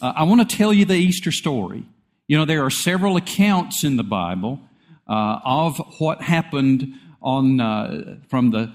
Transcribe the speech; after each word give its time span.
Uh, 0.00 0.12
I 0.16 0.22
want 0.22 0.48
to 0.48 0.56
tell 0.56 0.72
you 0.72 0.84
the 0.84 0.94
Easter 0.94 1.32
story. 1.32 1.84
You 2.28 2.38
know, 2.38 2.44
there 2.44 2.64
are 2.64 2.70
several 2.70 3.16
accounts 3.16 3.84
in 3.84 3.96
the 3.96 4.04
Bible 4.04 4.60
uh, 5.08 5.40
of 5.44 5.78
what 5.98 6.22
happened 6.22 6.94
on 7.20 7.60
uh, 7.60 8.16
from 8.28 8.50
the 8.50 8.72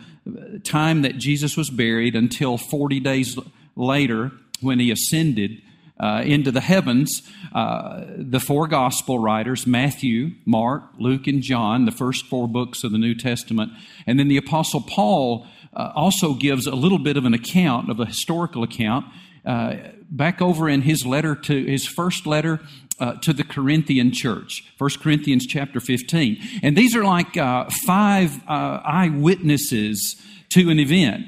time 0.63 1.03
that 1.03 1.17
Jesus 1.17 1.55
was 1.55 1.69
buried 1.69 2.15
until 2.15 2.57
40 2.57 2.99
days 2.99 3.37
later 3.75 4.31
when 4.61 4.79
he 4.79 4.91
ascended 4.91 5.61
uh, 5.99 6.21
into 6.25 6.51
the 6.51 6.61
heavens, 6.61 7.21
uh, 7.53 8.05
the 8.17 8.39
four 8.39 8.67
gospel 8.67 9.19
writers, 9.19 9.67
Matthew, 9.67 10.31
Mark, 10.45 10.83
Luke, 10.97 11.27
and 11.27 11.41
John, 11.41 11.85
the 11.85 11.91
first 11.91 12.25
four 12.27 12.47
books 12.47 12.83
of 12.83 12.91
the 12.91 12.97
New 12.97 13.15
Testament, 13.15 13.73
and 14.07 14.17
then 14.17 14.29
the 14.29 14.37
Apostle 14.37 14.81
Paul 14.81 15.45
uh, 15.75 15.91
also 15.95 16.33
gives 16.33 16.67
a 16.67 16.75
little 16.75 16.99
bit 16.99 17.17
of 17.17 17.25
an 17.25 17.33
account, 17.33 17.89
of 17.89 17.99
a 17.99 18.05
historical 18.05 18.63
account, 18.63 19.05
uh, 19.45 19.75
back 20.09 20.41
over 20.41 20.69
in 20.69 20.83
his 20.83 21.05
letter 21.05 21.35
to 21.35 21.65
his 21.65 21.85
first 21.85 22.25
letter 22.25 22.61
uh, 22.99 23.13
to 23.15 23.33
the 23.33 23.43
Corinthian 23.43 24.11
church, 24.11 24.63
1 24.77 24.89
Corinthians 25.01 25.45
chapter 25.45 25.79
15. 25.79 26.41
And 26.63 26.77
these 26.77 26.95
are 26.95 27.03
like 27.03 27.37
uh, 27.37 27.69
five 27.85 28.41
eyewitnesses 28.47 30.15
to 30.49 30.69
an 30.69 30.79
event. 30.79 31.25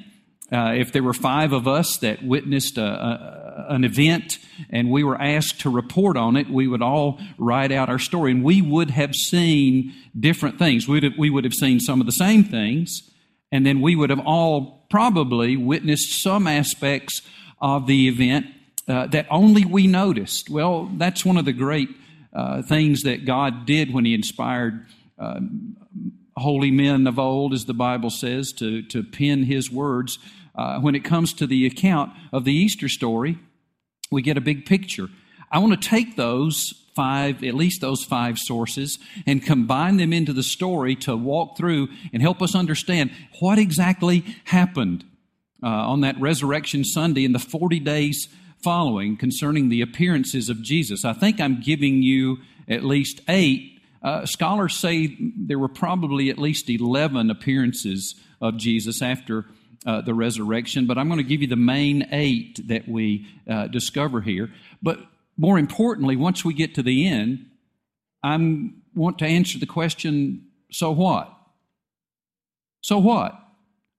If 0.51 0.91
there 0.91 1.03
were 1.03 1.13
five 1.13 1.53
of 1.53 1.67
us 1.67 1.97
that 1.97 2.23
witnessed 2.23 2.77
a, 2.77 2.83
a, 2.83 3.41
an 3.69 3.83
event 3.83 4.39
and 4.69 4.89
we 4.89 5.03
were 5.03 5.19
asked 5.19 5.61
to 5.61 5.69
report 5.69 6.17
on 6.17 6.35
it, 6.35 6.49
we 6.49 6.67
would 6.67 6.81
all 6.81 7.19
write 7.37 7.71
out 7.71 7.89
our 7.89 7.99
story 7.99 8.31
and 8.31 8.43
we 8.43 8.61
would 8.61 8.91
have 8.91 9.13
seen 9.15 9.93
different 10.19 10.59
things. 10.59 10.87
We'd 10.87 11.03
have, 11.03 11.17
we 11.17 11.29
would 11.29 11.43
have 11.43 11.53
seen 11.53 11.79
some 11.79 11.99
of 11.99 12.05
the 12.05 12.11
same 12.11 12.43
things, 12.43 13.09
and 13.51 13.65
then 13.65 13.81
we 13.81 13.95
would 13.95 14.09
have 14.09 14.21
all 14.25 14.85
probably 14.89 15.57
witnessed 15.57 16.21
some 16.21 16.47
aspects 16.47 17.21
of 17.61 17.87
the 17.87 18.07
event 18.07 18.47
uh, 18.87 19.07
that 19.07 19.27
only 19.29 19.65
we 19.65 19.87
noticed. 19.87 20.49
Well, 20.49 20.89
that's 20.97 21.25
one 21.25 21.37
of 21.37 21.45
the 21.45 21.53
great 21.53 21.89
uh, 22.33 22.61
things 22.61 23.03
that 23.03 23.25
God 23.25 23.65
did 23.65 23.93
when 23.93 24.05
He 24.05 24.13
inspired 24.13 24.85
uh, 25.19 25.39
holy 26.35 26.71
men 26.71 27.07
of 27.07 27.19
old, 27.19 27.53
as 27.53 27.65
the 27.65 27.73
Bible 27.73 28.09
says, 28.09 28.51
to, 28.53 28.81
to 28.83 29.03
pen 29.03 29.43
His 29.43 29.71
words. 29.71 30.19
Uh, 30.53 30.79
when 30.79 30.95
it 30.95 31.03
comes 31.03 31.33
to 31.33 31.47
the 31.47 31.65
account 31.65 32.11
of 32.33 32.43
the 32.43 32.53
Easter 32.53 32.89
story, 32.89 33.37
we 34.11 34.21
get 34.21 34.37
a 34.37 34.41
big 34.41 34.65
picture. 34.65 35.07
I 35.51 35.59
want 35.59 35.81
to 35.81 35.89
take 35.89 36.15
those 36.15 36.73
five, 36.95 37.43
at 37.43 37.55
least 37.55 37.81
those 37.81 38.03
five 38.03 38.37
sources, 38.37 38.99
and 39.25 39.43
combine 39.43 39.97
them 39.97 40.11
into 40.13 40.33
the 40.33 40.43
story 40.43 40.95
to 40.97 41.15
walk 41.15 41.57
through 41.57 41.87
and 42.11 42.21
help 42.21 42.41
us 42.41 42.53
understand 42.53 43.11
what 43.39 43.57
exactly 43.57 44.25
happened 44.45 45.05
uh, 45.63 45.67
on 45.67 46.01
that 46.01 46.19
resurrection 46.19 46.83
Sunday 46.83 47.23
in 47.23 47.31
the 47.31 47.39
40 47.39 47.79
days 47.79 48.27
following 48.63 49.17
concerning 49.17 49.69
the 49.69 49.81
appearances 49.81 50.49
of 50.49 50.61
Jesus. 50.61 51.05
I 51.05 51.13
think 51.13 51.39
I'm 51.39 51.61
giving 51.61 52.03
you 52.03 52.37
at 52.67 52.83
least 52.83 53.21
eight. 53.27 53.79
Uh, 54.03 54.25
scholars 54.25 54.75
say 54.75 55.15
there 55.37 55.59
were 55.59 55.69
probably 55.69 56.29
at 56.29 56.37
least 56.37 56.69
11 56.69 57.29
appearances 57.29 58.15
of 58.41 58.57
Jesus 58.57 59.01
after 59.01 59.45
uh, 59.85 60.01
the 60.01 60.13
resurrection, 60.13 60.85
but 60.85 60.97
I'm 60.97 61.07
going 61.07 61.17
to 61.17 61.23
give 61.23 61.41
you 61.41 61.47
the 61.47 61.55
main 61.55 62.07
eight 62.11 62.67
that 62.67 62.87
we 62.87 63.27
uh, 63.49 63.67
discover 63.67 64.21
here. 64.21 64.51
But 64.81 64.99
more 65.37 65.57
importantly, 65.57 66.15
once 66.15 66.45
we 66.45 66.53
get 66.53 66.75
to 66.75 66.83
the 66.83 67.07
end, 67.07 67.47
I 68.23 68.37
want 68.93 69.19
to 69.19 69.25
answer 69.25 69.57
the 69.57 69.65
question 69.65 70.47
so 70.71 70.91
what? 70.91 71.31
So 72.81 72.97
what? 72.97 73.37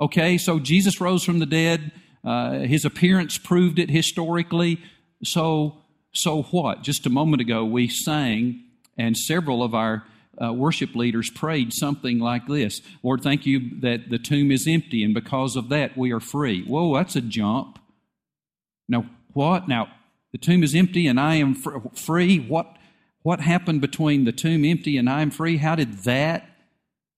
Okay, 0.00 0.38
so 0.38 0.59
Jesus 0.59 1.00
rose 1.00 1.22
from 1.22 1.38
the 1.38 1.47
dead. 1.47 1.92
Uh, 2.25 2.60
his 2.60 2.84
appearance 2.84 3.38
proved 3.38 3.78
it 3.78 3.91
historically. 3.91 4.81
So, 5.22 5.78
so 6.12 6.42
what? 6.44 6.82
Just 6.82 7.06
a 7.06 7.10
moment 7.10 7.41
ago, 7.41 7.65
we 7.65 7.88
sang, 7.88 8.65
and 8.97 9.16
several 9.16 9.62
of 9.62 9.75
our 9.75 10.04
uh, 10.41 10.53
worship 10.53 10.94
leaders 10.94 11.31
prayed 11.31 11.72
something 11.72 12.19
like 12.19 12.47
this 12.47 12.81
Lord, 13.03 13.22
thank 13.22 13.47
you 13.47 13.81
that 13.81 14.10
the 14.10 14.19
tomb 14.19 14.50
is 14.50 14.66
empty, 14.66 15.04
and 15.04 15.15
because 15.15 15.56
of 15.56 15.69
that, 15.69 15.97
we 15.97 16.12
are 16.12 16.20
free. 16.20 16.65
Whoa, 16.65 16.94
that's 16.94 17.16
a 17.16 17.20
jump. 17.20 17.78
Now, 18.88 19.06
what? 19.32 19.69
Now, 19.69 19.88
the 20.32 20.38
tomb 20.38 20.62
is 20.62 20.75
empty 20.75 21.06
and 21.06 21.21
I 21.21 21.37
am 21.37 21.54
fr- 21.54 21.78
free. 21.94 22.38
What, 22.38 22.76
what 23.22 23.41
happened 23.41 23.81
between 23.81 24.25
the 24.25 24.32
tomb 24.32 24.65
empty 24.65 24.97
and 24.97 25.09
I 25.09 25.22
am 25.22 25.31
free? 25.31 25.59
How 25.59 25.75
did 25.75 26.04
that 26.04 26.48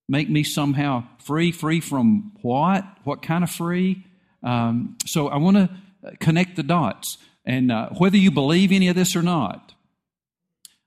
make 0.09 0.29
me 0.29 0.43
somehow 0.43 1.05
free? 1.19 1.53
Free 1.53 1.81
from 1.81 2.33
what? 2.43 2.85
What 3.05 3.23
kind 3.23 3.45
of 3.45 3.51
free? 3.51 4.05
Um, 4.43 4.97
so 5.07 5.29
I 5.29 5.37
want 5.37 5.57
to 5.57 6.17
connect 6.21 6.57
the 6.57 6.63
dots. 6.63 7.19
And 7.47 7.71
uh, 7.71 7.91
whether 7.91 8.17
you 8.17 8.31
believe 8.31 8.73
any 8.73 8.89
of 8.89 8.97
this 8.97 9.15
or 9.15 9.23
not, 9.23 9.74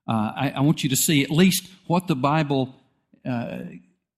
uh, 0.07 0.31
I, 0.35 0.53
I, 0.55 0.59
want 0.61 0.83
you 0.83 0.89
to 0.89 0.95
see 0.95 1.23
at 1.23 1.29
least 1.29 1.69
what 1.87 2.07
the 2.07 2.15
Bible 2.15 2.75
uh, 3.27 3.59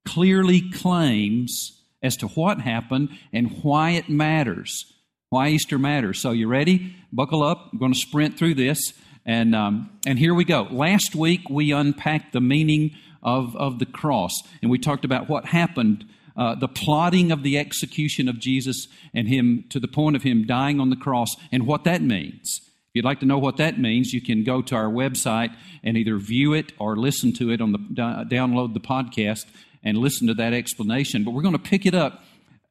clearly 0.07 0.69
claims 0.71 1.81
as 2.03 2.15
to 2.17 2.27
what 2.27 2.61
happened 2.61 3.09
and 3.33 3.63
why 3.63 3.91
it 3.91 4.09
matters, 4.09 4.85
why 5.29 5.49
Easter 5.49 5.79
matters. 5.79 6.21
So, 6.21 6.31
you 6.31 6.47
ready? 6.47 6.95
Buckle 7.11 7.43
up. 7.43 7.69
I'm 7.71 7.79
going 7.79 7.93
to 7.93 7.99
sprint 7.99 8.37
through 8.37 8.55
this. 8.55 8.79
And, 9.25 9.55
um, 9.55 9.89
and 10.05 10.17
here 10.17 10.33
we 10.33 10.45
go. 10.45 10.67
Last 10.69 11.15
week, 11.15 11.49
we 11.49 11.71
unpacked 11.71 12.33
the 12.33 12.41
meaning 12.41 12.95
of, 13.21 13.55
of 13.55 13.79
the 13.79 13.85
cross, 13.85 14.33
and 14.61 14.71
we 14.71 14.77
talked 14.77 15.05
about 15.05 15.27
what 15.27 15.45
happened 15.45 16.05
uh, 16.39 16.55
the 16.55 16.69
plotting 16.69 17.33
of 17.33 17.43
the 17.43 17.57
execution 17.57 18.29
of 18.29 18.39
Jesus 18.39 18.87
and 19.13 19.27
him 19.27 19.65
to 19.69 19.77
the 19.77 19.89
point 19.89 20.15
of 20.15 20.23
him 20.23 20.45
dying 20.45 20.79
on 20.79 20.89
the 20.89 20.95
cross 20.95 21.35
and 21.51 21.67
what 21.67 21.83
that 21.83 22.01
means. 22.01 22.61
If 22.89 22.95
you'd 22.95 23.05
like 23.05 23.19
to 23.19 23.27
know 23.27 23.37
what 23.37 23.57
that 23.57 23.79
means, 23.79 24.13
you 24.13 24.21
can 24.21 24.43
go 24.43 24.63
to 24.63 24.75
our 24.75 24.89
website 24.89 25.55
and 25.83 25.95
either 25.95 26.17
view 26.17 26.53
it 26.53 26.73
or 26.79 26.95
listen 26.95 27.31
to 27.33 27.51
it 27.51 27.61
on 27.61 27.71
the 27.71 27.77
download 27.77 28.73
the 28.73 28.79
podcast 28.79 29.45
and 29.83 29.95
listen 29.95 30.25
to 30.25 30.33
that 30.33 30.53
explanation. 30.53 31.23
But 31.23 31.31
we're 31.31 31.43
going 31.43 31.53
to 31.53 31.59
pick 31.59 31.85
it 31.85 31.93
up 31.93 32.23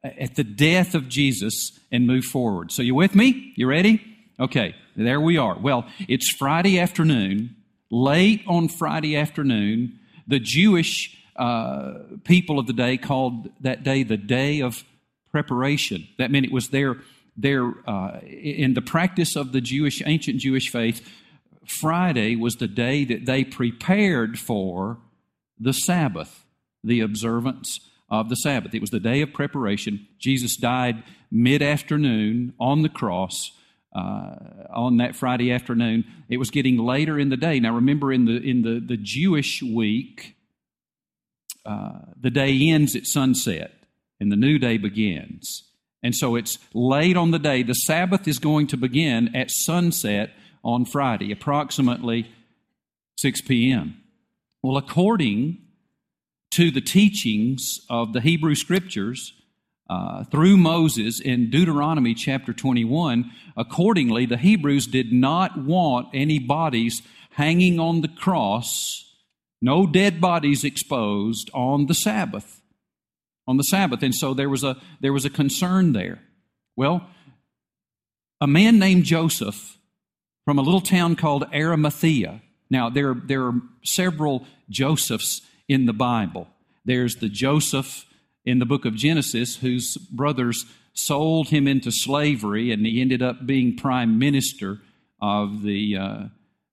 at 0.02 0.34
the 0.34 0.42
death 0.42 0.96
of 0.96 1.08
Jesus 1.08 1.78
and 1.92 2.04
move 2.04 2.24
forward. 2.24 2.72
So 2.72 2.82
you 2.82 2.96
with 2.96 3.14
me? 3.14 3.52
You 3.54 3.68
ready? 3.68 4.02
Okay, 4.40 4.74
there 4.96 5.20
we 5.20 5.38
are. 5.38 5.56
Well, 5.56 5.86
it's 6.08 6.34
Friday 6.36 6.80
afternoon, 6.80 7.54
late 7.88 8.42
on 8.48 8.68
Friday 8.68 9.16
afternoon. 9.16 10.00
The 10.26 10.40
Jewish 10.40 11.16
uh, 11.36 11.94
people 12.24 12.58
of 12.58 12.66
the 12.66 12.72
day 12.72 12.96
called 12.96 13.50
that 13.60 13.84
day 13.84 14.02
the 14.02 14.16
day 14.16 14.62
of 14.62 14.82
preparation. 15.30 16.08
That 16.18 16.32
meant 16.32 16.44
it 16.44 16.52
was 16.52 16.70
their 16.70 16.96
their 17.38 17.72
uh, 17.88 18.18
in 18.20 18.74
the 18.74 18.82
practice 18.82 19.36
of 19.36 19.52
the 19.52 19.60
Jewish 19.60 20.02
ancient 20.04 20.38
Jewish 20.38 20.70
faith. 20.70 21.08
Friday 21.64 22.34
was 22.34 22.56
the 22.56 22.68
day 22.68 23.04
that 23.04 23.26
they 23.26 23.44
prepared 23.44 24.38
for 24.38 24.98
the 25.58 25.72
Sabbath, 25.72 26.44
the 26.82 27.00
observance 27.00 27.80
of 28.10 28.28
the 28.28 28.36
Sabbath. 28.36 28.74
It 28.74 28.80
was 28.80 28.90
the 28.90 29.00
day 29.00 29.20
of 29.20 29.32
preparation. 29.32 30.06
Jesus 30.18 30.56
died 30.56 31.02
mid 31.30 31.62
afternoon 31.62 32.54
on 32.58 32.82
the 32.82 32.88
cross. 32.88 33.52
Uh, 33.90 34.66
on 34.70 34.98
that 34.98 35.16
Friday 35.16 35.50
afternoon, 35.50 36.04
it 36.28 36.36
was 36.36 36.50
getting 36.50 36.76
later 36.76 37.18
in 37.18 37.30
the 37.30 37.38
day. 37.38 37.58
Now, 37.58 37.74
remember, 37.74 38.12
in 38.12 38.26
the 38.26 38.36
in 38.36 38.60
the, 38.62 38.80
the 38.80 38.98
Jewish 38.98 39.62
week, 39.62 40.36
uh, 41.64 42.00
the 42.20 42.30
day 42.30 42.68
ends 42.68 42.94
at 42.94 43.06
sunset 43.06 43.72
and 44.20 44.30
the 44.30 44.36
new 44.36 44.58
day 44.58 44.76
begins. 44.76 45.67
And 46.02 46.14
so 46.14 46.36
it's 46.36 46.58
late 46.74 47.16
on 47.16 47.30
the 47.30 47.38
day. 47.38 47.62
The 47.62 47.74
Sabbath 47.74 48.28
is 48.28 48.38
going 48.38 48.66
to 48.68 48.76
begin 48.76 49.34
at 49.34 49.50
sunset 49.50 50.30
on 50.64 50.84
Friday, 50.84 51.32
approximately 51.32 52.30
6 53.18 53.40
p.m. 53.42 54.00
Well, 54.62 54.76
according 54.76 55.58
to 56.52 56.70
the 56.70 56.80
teachings 56.80 57.80
of 57.90 58.12
the 58.12 58.20
Hebrew 58.20 58.54
Scriptures 58.54 59.32
uh, 59.90 60.24
through 60.24 60.56
Moses 60.56 61.20
in 61.20 61.50
Deuteronomy 61.50 62.14
chapter 62.14 62.52
21, 62.52 63.30
accordingly, 63.56 64.26
the 64.26 64.36
Hebrews 64.36 64.86
did 64.86 65.12
not 65.12 65.58
want 65.58 66.08
any 66.14 66.38
bodies 66.38 67.02
hanging 67.30 67.80
on 67.80 68.02
the 68.02 68.08
cross 68.08 69.04
no 69.60 69.86
dead 69.86 70.20
bodies 70.20 70.64
exposed 70.64 71.50
on 71.52 71.86
the 71.86 71.94
Sabbath. 71.94 72.57
On 73.48 73.56
the 73.56 73.64
Sabbath. 73.64 74.02
And 74.02 74.14
so 74.14 74.34
there 74.34 74.48
was 74.48 74.62
a, 74.62 74.76
there 75.00 75.12
was 75.12 75.24
a 75.24 75.30
concern 75.30 75.92
there. 75.92 76.20
Well, 76.76 77.08
a 78.40 78.46
man 78.46 78.78
named 78.78 79.04
Joseph 79.04 79.78
from 80.44 80.58
a 80.58 80.62
little 80.62 80.80
town 80.80 81.16
called 81.16 81.44
Arimathea. 81.52 82.40
Now, 82.70 82.90
there, 82.90 83.14
there 83.14 83.46
are 83.46 83.54
several 83.82 84.46
Josephs 84.70 85.40
in 85.66 85.86
the 85.86 85.92
Bible. 85.92 86.46
There's 86.84 87.16
the 87.16 87.28
Joseph 87.28 88.06
in 88.44 88.58
the 88.58 88.66
book 88.66 88.84
of 88.84 88.94
Genesis 88.94 89.56
whose 89.56 89.96
brothers 89.96 90.64
sold 90.92 91.48
him 91.48 91.66
into 91.66 91.90
slavery 91.90 92.70
and 92.70 92.84
he 92.84 93.00
ended 93.00 93.22
up 93.22 93.46
being 93.46 93.76
prime 93.76 94.18
minister 94.18 94.78
of 95.20 95.62
the 95.62 95.96
uh, 95.96 96.18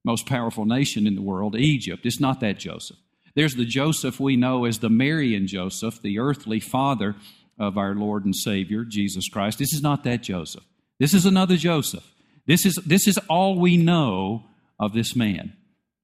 most 0.03 0.25
powerful 0.25 0.65
nation 0.65 1.07
in 1.07 1.15
the 1.15 1.21
world, 1.21 1.55
Egypt. 1.55 2.05
It's 2.05 2.19
not 2.19 2.39
that 2.41 2.59
Joseph. 2.59 2.97
There's 3.35 3.55
the 3.55 3.65
Joseph 3.65 4.19
we 4.19 4.37
know 4.37 4.65
as 4.65 4.79
the 4.79 4.89
Marian 4.89 5.47
Joseph, 5.47 6.01
the 6.01 6.19
earthly 6.19 6.59
father 6.59 7.15
of 7.59 7.77
our 7.77 7.93
Lord 7.93 8.25
and 8.25 8.35
Savior, 8.35 8.83
Jesus 8.85 9.27
Christ. 9.29 9.59
This 9.59 9.73
is 9.73 9.81
not 9.81 10.03
that 10.03 10.23
Joseph. 10.23 10.63
This 10.99 11.13
is 11.13 11.25
another 11.25 11.57
Joseph. 11.57 12.05
This 12.45 12.65
is, 12.65 12.75
this 12.85 13.07
is 13.07 13.19
all 13.29 13.59
we 13.59 13.75
know 13.77 14.45
of 14.79 14.93
this 14.93 15.15
man. 15.15 15.53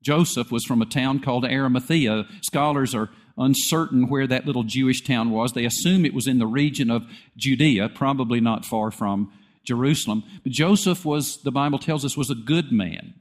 Joseph 0.04 0.51
was 0.51 0.66
from 0.66 0.81
a 0.81 0.86
town 0.86 1.19
called 1.19 1.45
Arimathea. 1.45 2.25
Scholars 2.42 2.95
are 2.95 3.10
uncertain 3.38 4.10
where 4.10 4.28
that 4.28 4.45
little 4.45 4.63
Jewish 4.63 5.01
town 5.01 5.31
was. 5.31 5.54
They 5.54 5.66
assume 5.66 6.06
it 6.06 6.13
was 6.13 6.28
in 6.28 6.39
the 6.39 6.48
region 6.48 6.89
of 6.89 7.04
Judea, 7.38 7.89
probably 7.89 8.42
not 8.42 8.66
far 8.66 8.92
from 8.92 9.31
Jerusalem. 9.63 10.24
But 10.44 10.51
Joseph 10.51 11.06
was, 11.06 11.42
the 11.44 11.51
Bible 11.51 11.80
tells 11.80 12.04
us, 12.04 12.18
was 12.18 12.31
a 12.31 12.36
good 12.36 12.72
man. 12.72 13.13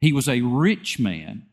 He 0.00 0.12
was 0.12 0.28
a 0.28 0.42
rich 0.42 0.98
man. 0.98 1.46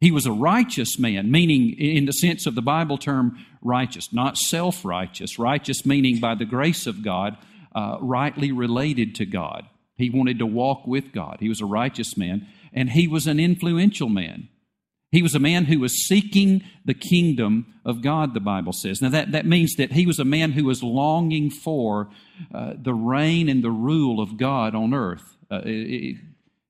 He 0.00 0.10
was 0.10 0.24
a 0.24 0.32
righteous 0.32 0.98
man, 0.98 1.30
meaning 1.30 1.78
in 1.78 2.06
the 2.06 2.12
sense 2.12 2.46
of 2.46 2.54
the 2.54 2.62
Bible 2.62 2.96
term 2.96 3.44
righteous, 3.60 4.12
not 4.12 4.38
self 4.38 4.84
righteous. 4.84 5.38
Righteous 5.38 5.84
meaning 5.84 6.20
by 6.20 6.34
the 6.34 6.46
grace 6.46 6.86
of 6.86 7.04
God, 7.04 7.36
uh, 7.74 7.98
rightly 8.00 8.50
related 8.50 9.14
to 9.16 9.26
God. 9.26 9.66
He 9.96 10.08
wanted 10.08 10.38
to 10.38 10.46
walk 10.46 10.86
with 10.86 11.12
God. 11.12 11.36
He 11.40 11.50
was 11.50 11.60
a 11.60 11.66
righteous 11.66 12.16
man, 12.16 12.46
and 12.72 12.90
he 12.90 13.06
was 13.06 13.26
an 13.26 13.38
influential 13.38 14.08
man. 14.08 14.48
He 15.12 15.22
was 15.22 15.34
a 15.34 15.40
man 15.40 15.64
who 15.64 15.80
was 15.80 16.06
seeking 16.06 16.62
the 16.84 16.94
kingdom 16.94 17.74
of 17.84 18.00
God, 18.00 18.32
the 18.32 18.40
Bible 18.40 18.72
says. 18.72 19.02
Now, 19.02 19.10
that, 19.10 19.32
that 19.32 19.44
means 19.44 19.74
that 19.74 19.92
he 19.92 20.06
was 20.06 20.18
a 20.20 20.24
man 20.24 20.52
who 20.52 20.64
was 20.64 20.82
longing 20.82 21.50
for 21.50 22.08
uh, 22.54 22.74
the 22.80 22.94
reign 22.94 23.48
and 23.48 23.62
the 23.62 23.72
rule 23.72 24.20
of 24.20 24.36
God 24.36 24.74
on 24.74 24.94
earth. 24.94 25.36
Uh, 25.50 25.62
it, 25.64 26.16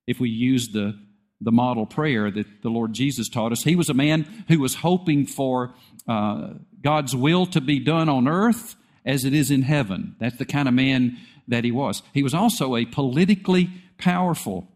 if 0.07 0.19
we 0.19 0.29
use 0.29 0.69
the, 0.69 0.99
the 1.41 1.51
model 1.51 1.85
prayer 1.85 2.29
that 2.29 2.61
the 2.61 2.69
Lord 2.69 2.93
Jesus 2.93 3.27
taught 3.27 3.51
us, 3.51 3.63
he 3.63 3.75
was 3.75 3.89
a 3.89 3.93
man 3.93 4.45
who 4.47 4.59
was 4.59 4.75
hoping 4.75 5.25
for 5.25 5.73
uh, 6.07 6.53
God's 6.81 7.15
will 7.15 7.45
to 7.47 7.59
be 7.59 7.79
done 7.79 8.07
on 8.09 8.27
earth 8.27 8.75
as 9.05 9.25
it 9.25 9.33
is 9.33 9.49
in 9.49 9.63
heaven. 9.63 10.15
That's 10.19 10.37
the 10.37 10.45
kind 10.45 10.67
of 10.67 10.73
man 10.73 11.17
that 11.47 11.63
he 11.63 11.71
was. 11.71 12.03
He 12.13 12.23
was 12.23 12.33
also 12.33 12.75
a 12.75 12.85
politically 12.85 13.69
powerful 13.97 14.67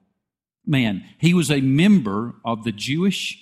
man. 0.66 1.04
He 1.20 1.34
was 1.34 1.52
a 1.52 1.62
member 1.62 2.34
of 2.44 2.64
the 2.64 2.72
Jewish 2.72 3.38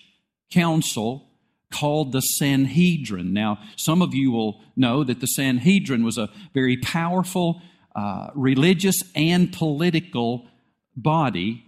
council 0.52 1.30
called 1.72 2.12
the 2.12 2.22
Sanhedrin. 2.22 3.34
Now, 3.34 3.60
some 3.78 4.02
of 4.02 4.14
you 4.14 4.32
will 4.32 4.62
know 4.76 5.04
that 5.04 5.20
the 5.20 5.28
Sanhedrin 5.28 6.04
was 6.04 6.18
a 6.18 6.30
very 6.54 6.78
powerful 6.78 7.62
uh, 7.96 8.30
religious 8.36 8.96
and 9.16 9.52
political 9.52 10.48
body 10.96 11.66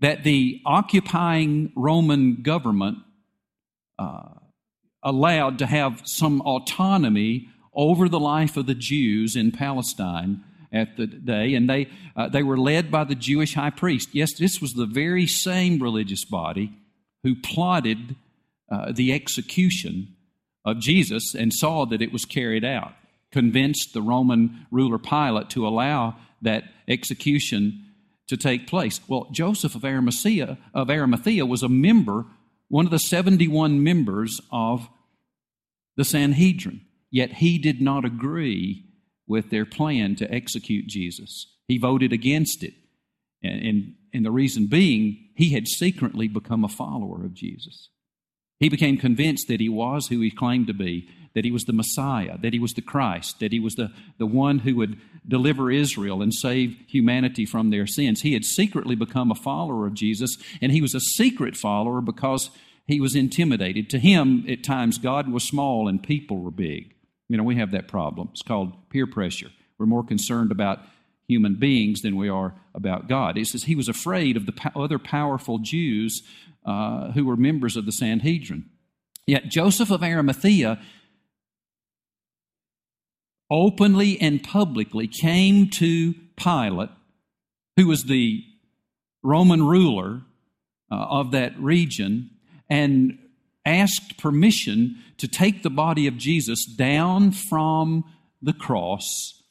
that 0.00 0.24
the 0.24 0.60
occupying 0.64 1.72
Roman 1.76 2.42
government 2.42 2.98
uh, 3.98 4.30
allowed 5.02 5.58
to 5.58 5.66
have 5.66 6.02
some 6.04 6.40
autonomy 6.42 7.48
over 7.74 8.08
the 8.08 8.20
life 8.20 8.56
of 8.56 8.66
the 8.66 8.74
Jews 8.74 9.36
in 9.36 9.52
Palestine 9.52 10.42
at 10.72 10.96
the 10.96 11.06
day, 11.06 11.54
and 11.54 11.68
they, 11.68 11.88
uh, 12.16 12.28
they 12.28 12.42
were 12.42 12.58
led 12.58 12.90
by 12.90 13.04
the 13.04 13.14
Jewish 13.14 13.54
high 13.54 13.70
priest. 13.70 14.10
Yes, 14.12 14.34
this 14.38 14.60
was 14.60 14.72
the 14.72 14.86
very 14.86 15.26
same 15.26 15.80
religious 15.80 16.24
body 16.24 16.72
who 17.22 17.34
plotted 17.34 18.16
uh, 18.70 18.92
the 18.92 19.12
execution 19.12 20.14
of 20.64 20.78
Jesus 20.78 21.34
and 21.34 21.52
saw 21.52 21.86
that 21.86 22.02
it 22.02 22.12
was 22.12 22.24
carried 22.24 22.64
out, 22.64 22.92
convinced 23.32 23.92
the 23.92 24.02
Roman 24.02 24.66
ruler 24.70 24.98
Pilate 24.98 25.50
to 25.50 25.66
allow 25.66 26.16
that 26.42 26.64
execution 26.88 27.89
to 28.30 28.36
take 28.36 28.68
place. 28.68 29.00
Well, 29.08 29.28
Joseph 29.32 29.74
of 29.74 29.84
Arimathea, 29.84 30.56
of 30.72 30.88
Arimathea 30.88 31.44
was 31.44 31.64
a 31.64 31.68
member, 31.68 32.26
one 32.68 32.84
of 32.84 32.92
the 32.92 32.98
71 32.98 33.82
members 33.82 34.40
of 34.52 34.88
the 35.96 36.04
Sanhedrin, 36.04 36.80
yet 37.10 37.34
he 37.34 37.58
did 37.58 37.82
not 37.82 38.04
agree 38.04 38.86
with 39.26 39.50
their 39.50 39.66
plan 39.66 40.14
to 40.16 40.32
execute 40.32 40.86
Jesus. 40.86 41.46
He 41.66 41.76
voted 41.76 42.12
against 42.12 42.62
it. 42.62 42.74
And, 43.42 43.62
and, 43.66 43.94
and 44.14 44.24
the 44.24 44.30
reason 44.30 44.66
being, 44.66 45.30
he 45.34 45.50
had 45.50 45.66
secretly 45.66 46.28
become 46.28 46.64
a 46.64 46.68
follower 46.68 47.24
of 47.24 47.34
Jesus. 47.34 47.88
He 48.60 48.68
became 48.68 48.96
convinced 48.96 49.48
that 49.48 49.60
he 49.60 49.68
was 49.68 50.06
who 50.06 50.20
he 50.20 50.30
claimed 50.30 50.68
to 50.68 50.74
be, 50.74 51.08
that 51.34 51.44
he 51.44 51.50
was 51.50 51.64
the 51.64 51.72
Messiah, 51.72 52.36
that 52.38 52.52
he 52.52 52.58
was 52.58 52.72
the 52.72 52.82
Christ, 52.82 53.38
that 53.40 53.52
he 53.52 53.60
was 53.60 53.74
the, 53.74 53.92
the 54.18 54.26
one 54.26 54.60
who 54.60 54.74
would 54.76 54.98
deliver 55.26 55.70
Israel 55.70 56.22
and 56.22 56.34
save 56.34 56.76
humanity 56.88 57.46
from 57.46 57.70
their 57.70 57.86
sins. 57.86 58.22
He 58.22 58.34
had 58.34 58.44
secretly 58.44 58.96
become 58.96 59.30
a 59.30 59.36
follower 59.36 59.86
of 59.86 59.94
Jesus, 59.94 60.36
and 60.60 60.72
he 60.72 60.82
was 60.82 60.94
a 60.94 61.00
secret 61.00 61.56
follower 61.56 62.00
because 62.00 62.50
he 62.86 63.00
was 63.00 63.14
intimidated. 63.14 63.88
To 63.90 63.98
him, 63.98 64.44
at 64.48 64.64
times, 64.64 64.98
God 64.98 65.30
was 65.30 65.44
small 65.44 65.86
and 65.86 66.02
people 66.02 66.40
were 66.40 66.50
big. 66.50 66.94
You 67.28 67.36
know, 67.36 67.44
we 67.44 67.56
have 67.56 67.70
that 67.70 67.86
problem. 67.86 68.30
It's 68.32 68.42
called 68.42 68.90
peer 68.90 69.06
pressure. 69.06 69.50
We're 69.78 69.86
more 69.86 70.04
concerned 70.04 70.50
about 70.50 70.80
human 71.28 71.54
beings 71.54 72.02
than 72.02 72.16
we 72.16 72.28
are 72.28 72.54
about 72.74 73.08
God. 73.08 73.38
It 73.38 73.46
says 73.46 73.64
he 73.64 73.76
was 73.76 73.88
afraid 73.88 74.36
of 74.36 74.46
the 74.46 74.72
other 74.74 74.98
powerful 74.98 75.58
Jews 75.58 76.22
uh, 76.66 77.12
who 77.12 77.24
were 77.24 77.36
members 77.36 77.76
of 77.76 77.86
the 77.86 77.92
Sanhedrin. 77.92 78.68
Yet 79.26 79.48
Joseph 79.48 79.92
of 79.92 80.02
Arimathea 80.02 80.80
openly 83.50 84.20
and 84.20 84.42
publicly 84.42 85.08
came 85.08 85.68
to 85.68 86.14
Pilate, 86.36 86.90
who 87.76 87.86
was 87.86 88.04
the 88.04 88.44
Roman 89.22 89.62
ruler 89.66 90.22
uh, 90.90 90.94
of 90.94 91.32
that 91.32 91.58
region, 91.58 92.30
and 92.68 93.18
asked 93.66 94.16
permission 94.18 94.96
to 95.18 95.28
take 95.28 95.62
the 95.62 95.70
body 95.70 96.06
of 96.06 96.16
Jesus 96.16 96.64
down 96.64 97.30
from 97.32 98.04
the 98.40 98.52
cross 98.52 99.42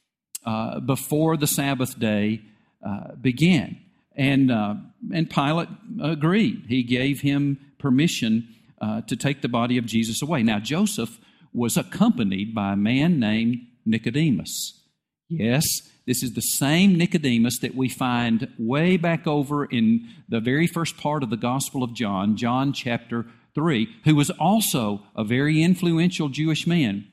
uh, 0.46 0.80
before 0.80 1.38
the 1.38 1.48
Sabbath 1.48 2.00
day 2.00 2.42
uh, 2.86 3.16
began. 3.22 3.78
And, 4.16 4.52
uh, 4.52 4.76
and 5.14 5.30
Pilate 5.30 5.70
agreed. 6.02 6.66
He 6.68 6.84
gave 6.84 7.22
him 7.22 7.60
permission 7.78 8.48
uh, 8.82 9.02
to 9.02 9.16
take 9.16 9.42
the 9.42 9.48
body 9.48 9.78
of 9.78 9.86
Jesus 9.86 10.22
away. 10.22 10.44
Now, 10.44 10.60
Joseph 10.60 11.20
was 11.54 11.78
accompanied 11.78 12.56
by 12.56 12.74
a 12.74 12.78
man 12.78 13.20
named 13.20 13.60
Nicodemus. 13.90 14.84
Yes, 15.28 15.64
this 16.08 16.24
is 16.24 16.34
the 16.34 16.42
same 16.42 16.98
Nicodemus 16.98 17.60
that 17.60 17.76
we 17.76 17.88
find 17.88 18.52
way 18.58 18.98
back 18.98 19.28
over 19.28 19.66
in 19.66 20.08
the 20.28 20.40
very 20.40 20.66
first 20.66 20.98
part 20.98 21.22
of 21.22 21.30
the 21.30 21.38
Gospel 21.38 21.84
of 21.84 21.94
John, 21.94 22.36
John 22.36 22.74
chapter 22.74 23.28
3, 23.54 23.88
who 24.06 24.16
was 24.16 24.32
also 24.32 25.04
a 25.16 25.24
very 25.24 25.62
influential 25.62 26.30
Jewish 26.30 26.66
man. 26.66 27.08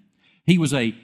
He 0.44 0.56
was 0.56 0.72
a 0.72 0.94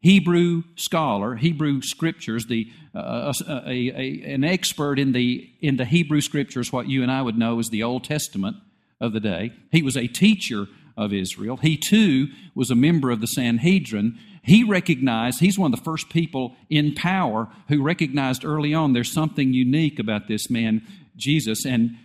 Hebrew 0.00 0.64
scholar, 0.76 1.36
Hebrew 1.36 1.80
scriptures, 1.80 2.46
the, 2.46 2.70
uh, 2.94 3.32
a, 3.48 3.70
a, 3.70 4.34
an 4.34 4.44
expert 4.44 4.98
in 4.98 5.12
the, 5.12 5.50
in 5.60 5.76
the 5.76 5.86
Hebrew 5.86 6.20
scriptures, 6.20 6.70
what 6.70 6.88
you 6.88 7.02
and 7.02 7.10
I 7.10 7.22
would 7.22 7.38
know 7.38 7.58
as 7.58 7.70
the 7.70 7.82
Old 7.82 8.04
Testament 8.04 8.58
of 9.00 9.12
the 9.12 9.20
day. 9.20 9.52
He 9.72 9.82
was 9.82 9.96
a 9.96 10.06
teacher 10.06 10.66
of 10.96 11.12
Israel. 11.12 11.56
He 11.56 11.76
too 11.76 12.28
was 12.54 12.70
a 12.70 12.76
member 12.76 13.10
of 13.10 13.20
the 13.20 13.26
Sanhedrin. 13.26 14.18
He 14.42 14.62
recognized, 14.62 15.40
he's 15.40 15.58
one 15.58 15.72
of 15.72 15.78
the 15.78 15.84
first 15.84 16.10
people 16.10 16.56
in 16.68 16.94
power 16.94 17.48
who 17.68 17.82
recognized 17.82 18.44
early 18.44 18.74
on 18.74 18.92
there's 18.92 19.12
something 19.12 19.52
unique 19.52 19.98
about 19.98 20.28
this 20.28 20.50
man, 20.50 20.82
Jesus. 21.16 21.64
And 21.64 21.96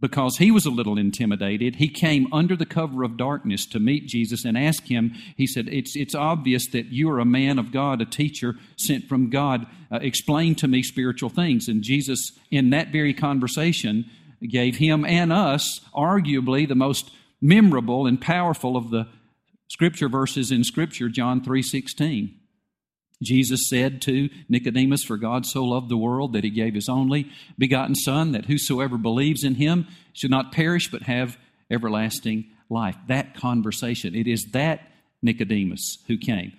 because 0.00 0.36
he 0.36 0.50
was 0.50 0.66
a 0.66 0.70
little 0.70 0.98
intimidated, 0.98 1.76
he 1.76 1.88
came 1.88 2.32
under 2.32 2.54
the 2.54 2.66
cover 2.66 3.02
of 3.02 3.16
darkness 3.16 3.66
to 3.66 3.80
meet 3.80 4.06
Jesus 4.06 4.44
and 4.44 4.56
ask 4.56 4.84
him. 4.84 5.14
He 5.36 5.46
said, 5.46 5.68
It's, 5.68 5.96
it's 5.96 6.14
obvious 6.14 6.66
that 6.72 6.86
you 6.86 7.08
are 7.10 7.18
a 7.18 7.24
man 7.24 7.58
of 7.58 7.72
God, 7.72 8.02
a 8.02 8.06
teacher 8.06 8.56
sent 8.76 9.08
from 9.08 9.30
God. 9.30 9.66
Uh, 9.90 9.98
explain 10.02 10.54
to 10.56 10.68
me 10.68 10.82
spiritual 10.82 11.30
things. 11.30 11.68
And 11.68 11.82
Jesus, 11.82 12.32
in 12.50 12.70
that 12.70 12.92
very 12.92 13.14
conversation, 13.14 14.04
gave 14.46 14.76
him 14.76 15.04
and 15.04 15.32
us 15.32 15.80
arguably 15.94 16.68
the 16.68 16.74
most 16.74 17.10
memorable 17.46 18.06
and 18.06 18.20
powerful 18.20 18.76
of 18.76 18.90
the 18.90 19.06
scripture 19.68 20.08
verses 20.08 20.50
in 20.50 20.64
Scripture, 20.64 21.08
John 21.08 21.40
3:16. 21.40 22.34
Jesus 23.22 23.68
said 23.70 24.02
to 24.02 24.28
Nicodemus, 24.48 25.02
For 25.02 25.16
God 25.16 25.46
so 25.46 25.64
loved 25.64 25.88
the 25.88 25.96
world 25.96 26.34
that 26.34 26.44
he 26.44 26.50
gave 26.50 26.74
his 26.74 26.88
only 26.88 27.30
begotten 27.56 27.94
Son, 27.94 28.32
that 28.32 28.44
whosoever 28.44 28.98
believes 28.98 29.42
in 29.42 29.54
him 29.54 29.86
should 30.12 30.30
not 30.30 30.52
perish 30.52 30.90
but 30.90 31.02
have 31.02 31.38
everlasting 31.70 32.44
life. 32.68 32.96
That 33.08 33.34
conversation, 33.34 34.14
it 34.14 34.26
is 34.26 34.44
that 34.52 34.80
Nicodemus 35.22 35.98
who 36.08 36.18
came. 36.18 36.52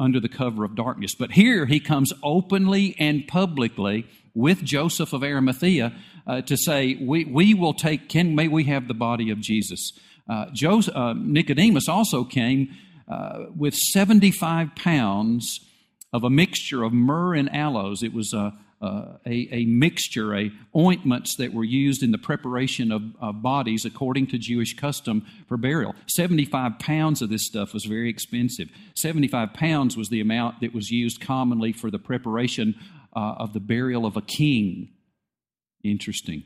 under 0.00 0.18
the 0.18 0.30
cover 0.30 0.64
of 0.64 0.74
darkness. 0.74 1.14
But 1.14 1.32
here 1.32 1.66
he 1.66 1.78
comes 1.78 2.10
openly 2.22 2.96
and 2.98 3.28
publicly 3.28 4.06
with 4.34 4.62
Joseph 4.62 5.12
of 5.12 5.22
Arimathea 5.22 5.92
uh, 6.26 6.42
to 6.42 6.56
say, 6.56 6.96
we, 7.00 7.24
we 7.24 7.54
will 7.54 7.74
take, 7.74 8.08
can, 8.08 8.34
may 8.34 8.48
we 8.48 8.64
have 8.64 8.88
the 8.88 8.94
body 8.94 9.30
of 9.30 9.40
Jesus. 9.40 9.92
Uh, 10.28 10.46
Joseph, 10.52 10.94
uh, 10.94 11.14
Nicodemus 11.16 11.88
also 11.88 12.24
came 12.24 12.74
uh, 13.08 13.46
with 13.56 13.74
75 13.74 14.74
pounds 14.76 15.60
of 16.12 16.24
a 16.24 16.30
mixture 16.30 16.82
of 16.82 16.92
myrrh 16.92 17.34
and 17.34 17.54
aloes. 17.54 18.02
It 18.02 18.12
was 18.12 18.32
a, 18.32 18.52
a, 18.82 19.18
a, 19.26 19.64
mixture, 19.66 20.34
a 20.34 20.50
ointments 20.76 21.36
that 21.36 21.52
were 21.52 21.64
used 21.64 22.02
in 22.02 22.12
the 22.12 22.18
preparation 22.18 22.92
of, 22.92 23.02
of, 23.20 23.42
bodies 23.42 23.84
according 23.84 24.28
to 24.28 24.38
Jewish 24.38 24.74
custom 24.74 25.26
for 25.48 25.56
burial. 25.56 25.94
75 26.06 26.78
pounds 26.78 27.22
of 27.22 27.28
this 27.28 27.46
stuff 27.46 27.74
was 27.74 27.84
very 27.84 28.08
expensive. 28.08 28.68
75 28.94 29.52
pounds 29.52 29.96
was 29.96 30.08
the 30.08 30.20
amount 30.20 30.60
that 30.60 30.74
was 30.74 30.90
used 30.90 31.20
commonly 31.20 31.72
for 31.72 31.90
the 31.90 31.98
preparation 31.98 32.74
uh, 33.14 33.34
of 33.38 33.52
the 33.52 33.60
burial 33.60 34.06
of 34.06 34.16
a 34.16 34.22
king. 34.22 34.90
Interesting. 35.82 36.44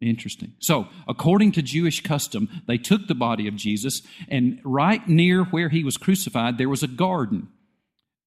Interesting. 0.00 0.52
So, 0.60 0.86
according 1.08 1.52
to 1.52 1.62
Jewish 1.62 2.02
custom, 2.02 2.48
they 2.68 2.78
took 2.78 3.08
the 3.08 3.16
body 3.16 3.48
of 3.48 3.56
Jesus, 3.56 4.00
and 4.28 4.60
right 4.62 5.06
near 5.08 5.44
where 5.44 5.70
he 5.70 5.82
was 5.82 5.96
crucified, 5.96 6.56
there 6.56 6.68
was 6.68 6.84
a 6.84 6.88
garden. 6.88 7.48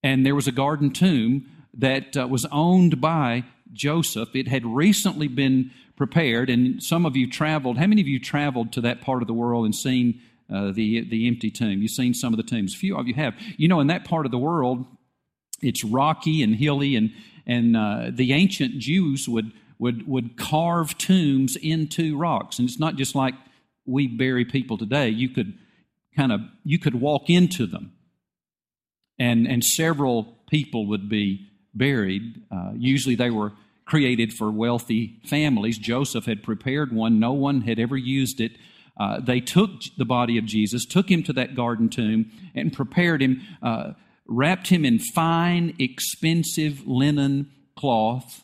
And 0.04 0.26
there 0.26 0.36
was 0.36 0.48
a 0.48 0.52
garden 0.52 0.92
tomb 0.92 1.46
that 1.76 2.18
uh, 2.18 2.28
was 2.28 2.46
owned 2.52 3.00
by 3.00 3.46
Joseph. 3.72 4.36
It 4.36 4.50
had 4.50 4.66
recently 4.66 5.30
been 5.30 5.72
prepared, 5.96 6.50
and 6.50 6.84
some 6.84 7.06
of 7.06 7.16
you 7.16 7.30
traveled. 7.30 7.78
How 7.78 7.88
many 7.88 8.02
of 8.02 8.08
you 8.08 8.20
traveled 8.20 8.74
to 8.74 8.82
that 8.82 9.00
part 9.00 9.22
of 9.22 9.28
the 9.28 9.34
world 9.34 9.64
and 9.64 9.74
seen 9.74 10.20
uh, 10.54 10.72
the, 10.72 11.08
the 11.10 11.28
empty 11.28 11.52
tomb? 11.52 11.82
You've 11.82 11.92
seen 11.92 12.14
some 12.14 12.34
of 12.34 12.38
the 12.38 12.44
tombs. 12.44 12.76
Few 12.76 12.98
of 12.98 13.08
you 13.08 13.14
have. 13.14 13.34
You 13.56 13.70
know, 13.70 13.80
in 13.80 13.88
that 13.88 14.04
part 14.04 14.26
of 14.26 14.32
the 14.34 14.38
world, 14.38 14.86
it's 15.62 15.86
rocky 15.86 16.44
and 16.44 16.56
hilly, 16.56 16.98
and, 16.98 17.12
and 17.46 17.76
uh, 17.76 18.12
the 18.12 18.34
ancient 18.34 18.80
Jews 18.80 19.28
would, 19.28 19.52
would, 19.80 20.08
would 20.08 20.38
carve 20.38 20.98
tombs 20.98 21.56
into 21.56 22.18
rocks. 22.18 22.60
And 22.60 22.68
it's 22.68 22.80
not 22.80 22.96
just 22.96 23.16
like 23.16 23.34
we 23.86 24.08
bury 24.08 24.46
people 24.46 24.78
today. 24.78 25.10
You 25.10 25.30
could 25.30 25.58
kind 26.16 26.32
of 26.32 26.42
you 26.64 26.78
could 26.78 26.96
walk 26.96 27.30
into 27.30 27.66
them 27.66 27.94
and 29.22 29.48
and 29.48 29.64
several 29.64 30.36
people 30.50 30.88
would 30.88 31.08
be 31.08 31.48
buried. 31.74 32.42
Uh, 32.52 32.72
usually 32.76 33.16
they 33.16 33.30
were 33.30 33.54
created 33.86 34.34
for 34.34 34.52
wealthy 34.52 35.20
families. 35.26 35.78
Joseph 35.78 36.26
had 36.26 36.44
prepared 36.44 36.92
one, 36.92 37.20
no 37.20 37.32
one 37.32 37.62
had 37.62 37.80
ever 37.80 37.96
used 37.98 38.42
it. 38.42 38.54
Uh, 39.00 39.20
they 39.20 39.40
took 39.40 39.70
the 39.98 40.06
body 40.06 40.38
of 40.38 40.46
Jesus, 40.46 40.86
took 40.86 41.10
him 41.10 41.24
to 41.24 41.34
that 41.34 41.56
garden 41.56 41.88
tomb, 41.88 42.30
and 42.54 42.74
prepared 42.74 43.22
him, 43.22 43.42
uh, 43.64 43.92
wrapped 44.32 44.70
him 44.70 44.86
in 44.86 44.98
fine, 44.98 45.76
expensive 45.78 46.88
linen 46.88 47.52
cloth, 47.78 48.44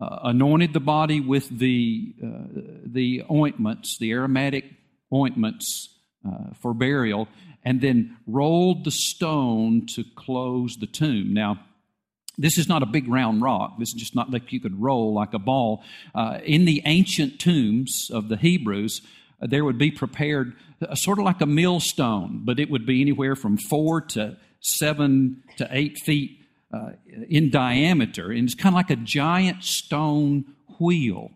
uh, 0.00 0.20
anointed 0.24 0.72
the 0.72 0.80
body 0.80 1.20
with 1.20 1.48
the, 1.50 2.14
uh, 2.24 2.62
the 2.86 3.22
ointments, 3.30 3.98
the 4.00 4.10
aromatic 4.12 4.64
ointments 5.12 5.98
uh, 6.26 6.54
for 6.62 6.72
burial, 6.72 7.28
and 7.62 7.82
then 7.82 8.16
rolled 8.26 8.84
the 8.84 8.90
stone 8.90 9.86
to 9.94 10.02
close 10.16 10.76
the 10.80 10.86
tomb. 10.86 11.34
Now, 11.34 11.60
this 12.38 12.56
is 12.56 12.66
not 12.66 12.82
a 12.82 12.86
big 12.86 13.06
round 13.06 13.42
rock. 13.42 13.78
This 13.78 13.88
is 13.88 14.00
just 14.00 14.16
not 14.16 14.30
like 14.30 14.50
you 14.50 14.60
could 14.60 14.80
roll 14.80 15.12
like 15.12 15.34
a 15.34 15.38
ball. 15.38 15.84
Uh, 16.14 16.38
in 16.42 16.64
the 16.64 16.80
ancient 16.86 17.38
tombs 17.38 18.08
of 18.10 18.30
the 18.30 18.38
Hebrews, 18.38 19.02
uh, 19.42 19.46
there 19.46 19.62
would 19.62 19.76
be 19.76 19.90
prepared 19.90 20.54
uh, 20.80 20.94
sort 20.94 21.18
of 21.18 21.26
like 21.26 21.42
a 21.42 21.46
millstone, 21.46 22.40
but 22.44 22.58
it 22.58 22.70
would 22.70 22.86
be 22.86 23.02
anywhere 23.02 23.36
from 23.36 23.58
four 23.58 24.00
to 24.00 24.38
seven 24.60 25.42
to 25.56 25.68
eight 25.70 25.98
feet 25.98 26.38
uh, 26.72 26.90
in 27.28 27.50
diameter. 27.50 28.30
And 28.30 28.44
it's 28.44 28.54
kind 28.54 28.74
of 28.74 28.76
like 28.76 28.90
a 28.90 28.96
giant 28.96 29.64
stone 29.64 30.44
wheel, 30.78 31.32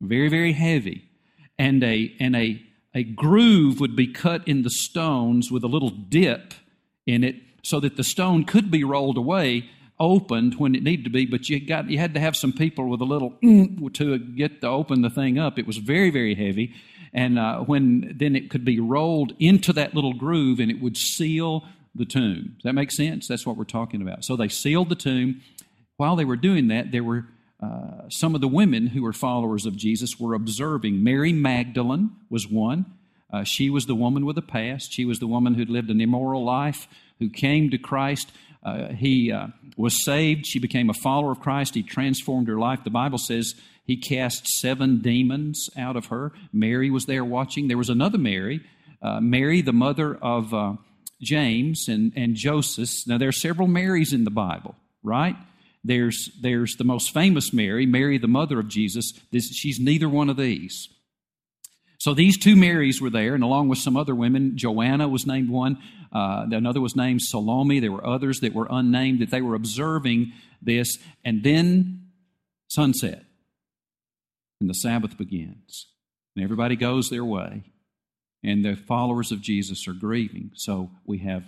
very, 0.00 0.28
very 0.28 0.52
heavy. 0.52 1.04
And 1.58 1.82
a, 1.82 2.14
and 2.20 2.36
a, 2.36 2.62
a 2.94 3.02
groove 3.02 3.80
would 3.80 3.96
be 3.96 4.06
cut 4.06 4.46
in 4.46 4.62
the 4.62 4.70
stones 4.70 5.50
with 5.50 5.64
a 5.64 5.68
little 5.68 5.90
dip 5.90 6.54
in 7.06 7.24
it 7.24 7.36
so 7.62 7.80
that 7.80 7.96
the 7.96 8.04
stone 8.04 8.44
could 8.44 8.70
be 8.70 8.84
rolled 8.84 9.16
away 9.16 9.68
opened 10.00 10.54
when 10.54 10.74
it 10.74 10.82
needed 10.82 11.04
to 11.04 11.10
be, 11.10 11.26
but 11.26 11.48
you 11.48 11.64
got 11.64 11.90
you 11.90 11.98
had 11.98 12.14
to 12.14 12.20
have 12.20 12.36
some 12.36 12.52
people 12.52 12.88
with 12.88 13.00
a 13.00 13.04
little 13.04 13.30
to 13.94 14.18
get 14.18 14.60
to 14.60 14.68
open 14.68 15.02
the 15.02 15.10
thing 15.10 15.38
up. 15.38 15.58
It 15.58 15.66
was 15.66 15.78
very 15.78 16.10
very 16.10 16.34
heavy, 16.34 16.74
and 17.12 17.38
uh, 17.38 17.60
when 17.60 18.14
then 18.16 18.36
it 18.36 18.50
could 18.50 18.64
be 18.64 18.78
rolled 18.78 19.32
into 19.38 19.72
that 19.72 19.94
little 19.94 20.14
groove 20.14 20.60
and 20.60 20.70
it 20.70 20.80
would 20.80 20.96
seal 20.96 21.64
the 21.98 22.06
tomb. 22.06 22.54
Does 22.56 22.64
that 22.64 22.74
make 22.74 22.92
sense? 22.92 23.28
That's 23.28 23.46
what 23.46 23.56
we're 23.56 23.64
talking 23.64 24.02
about. 24.02 24.24
So 24.24 24.36
they 24.36 24.48
sealed 24.48 24.88
the 24.88 24.94
tomb. 24.94 25.42
While 25.96 26.16
they 26.16 26.24
were 26.24 26.36
doing 26.36 26.68
that, 26.68 26.92
there 26.92 27.04
were 27.04 27.26
uh, 27.62 28.08
some 28.08 28.34
of 28.34 28.40
the 28.40 28.48
women 28.48 28.88
who 28.88 29.02
were 29.02 29.12
followers 29.12 29.66
of 29.66 29.76
Jesus 29.76 30.18
were 30.18 30.34
observing. 30.34 31.02
Mary 31.02 31.32
Magdalene 31.32 32.10
was 32.30 32.48
one. 32.48 32.86
Uh, 33.32 33.44
she 33.44 33.68
was 33.68 33.86
the 33.86 33.94
woman 33.94 34.24
with 34.24 34.38
a 34.38 34.42
past. 34.42 34.92
She 34.92 35.04
was 35.04 35.18
the 35.18 35.26
woman 35.26 35.54
who'd 35.54 35.68
lived 35.68 35.90
an 35.90 36.00
immoral 36.00 36.44
life, 36.44 36.88
who 37.18 37.28
came 37.28 37.70
to 37.70 37.78
Christ 37.78 38.30
uh, 38.62 38.88
he 38.92 39.32
uh, 39.32 39.48
was 39.76 40.04
saved. 40.04 40.46
She 40.46 40.58
became 40.58 40.90
a 40.90 40.94
follower 40.94 41.32
of 41.32 41.40
Christ. 41.40 41.74
He 41.74 41.82
transformed 41.82 42.48
her 42.48 42.58
life. 42.58 42.84
The 42.84 42.90
Bible 42.90 43.18
says 43.18 43.54
he 43.84 43.96
cast 43.96 44.46
seven 44.46 45.00
demons 45.00 45.68
out 45.76 45.96
of 45.96 46.06
her. 46.06 46.32
Mary 46.52 46.90
was 46.90 47.06
there 47.06 47.24
watching. 47.24 47.68
There 47.68 47.78
was 47.78 47.88
another 47.88 48.18
Mary, 48.18 48.60
uh, 49.00 49.20
Mary, 49.20 49.62
the 49.62 49.72
mother 49.72 50.16
of 50.16 50.52
uh, 50.52 50.74
James 51.20 51.88
and, 51.88 52.12
and 52.16 52.34
Joseph. 52.34 53.06
Now, 53.06 53.18
there 53.18 53.28
are 53.28 53.32
several 53.32 53.68
Marys 53.68 54.12
in 54.12 54.24
the 54.24 54.30
Bible, 54.30 54.74
right? 55.02 55.36
There's, 55.84 56.30
there's 56.40 56.76
the 56.76 56.84
most 56.84 57.12
famous 57.12 57.52
Mary, 57.52 57.86
Mary, 57.86 58.18
the 58.18 58.28
mother 58.28 58.58
of 58.58 58.68
Jesus. 58.68 59.12
This, 59.32 59.48
she's 59.48 59.78
neither 59.78 60.08
one 60.08 60.28
of 60.28 60.36
these. 60.36 60.88
So 61.98 62.14
these 62.14 62.38
two 62.38 62.54
Marys 62.54 63.00
were 63.00 63.10
there, 63.10 63.34
and 63.34 63.42
along 63.42 63.68
with 63.68 63.78
some 63.78 63.96
other 63.96 64.14
women, 64.14 64.56
Joanna 64.56 65.08
was 65.08 65.26
named 65.26 65.50
one, 65.50 65.78
uh, 66.12 66.46
another 66.50 66.80
was 66.80 66.94
named 66.94 67.22
Salome. 67.22 67.80
There 67.80 67.92
were 67.92 68.06
others 68.06 68.40
that 68.40 68.54
were 68.54 68.68
unnamed, 68.70 69.20
that 69.20 69.30
they 69.30 69.42
were 69.42 69.56
observing 69.56 70.32
this. 70.62 70.98
And 71.24 71.42
then 71.42 72.06
sunset, 72.68 73.24
and 74.60 74.70
the 74.70 74.74
Sabbath 74.74 75.18
begins. 75.18 75.86
And 76.36 76.44
everybody 76.44 76.76
goes 76.76 77.10
their 77.10 77.24
way, 77.24 77.64
and 78.42 78.64
the 78.64 78.76
followers 78.76 79.32
of 79.32 79.40
Jesus 79.40 79.86
are 79.88 79.92
grieving. 79.92 80.50
So 80.54 80.90
we 81.04 81.18
have 81.18 81.44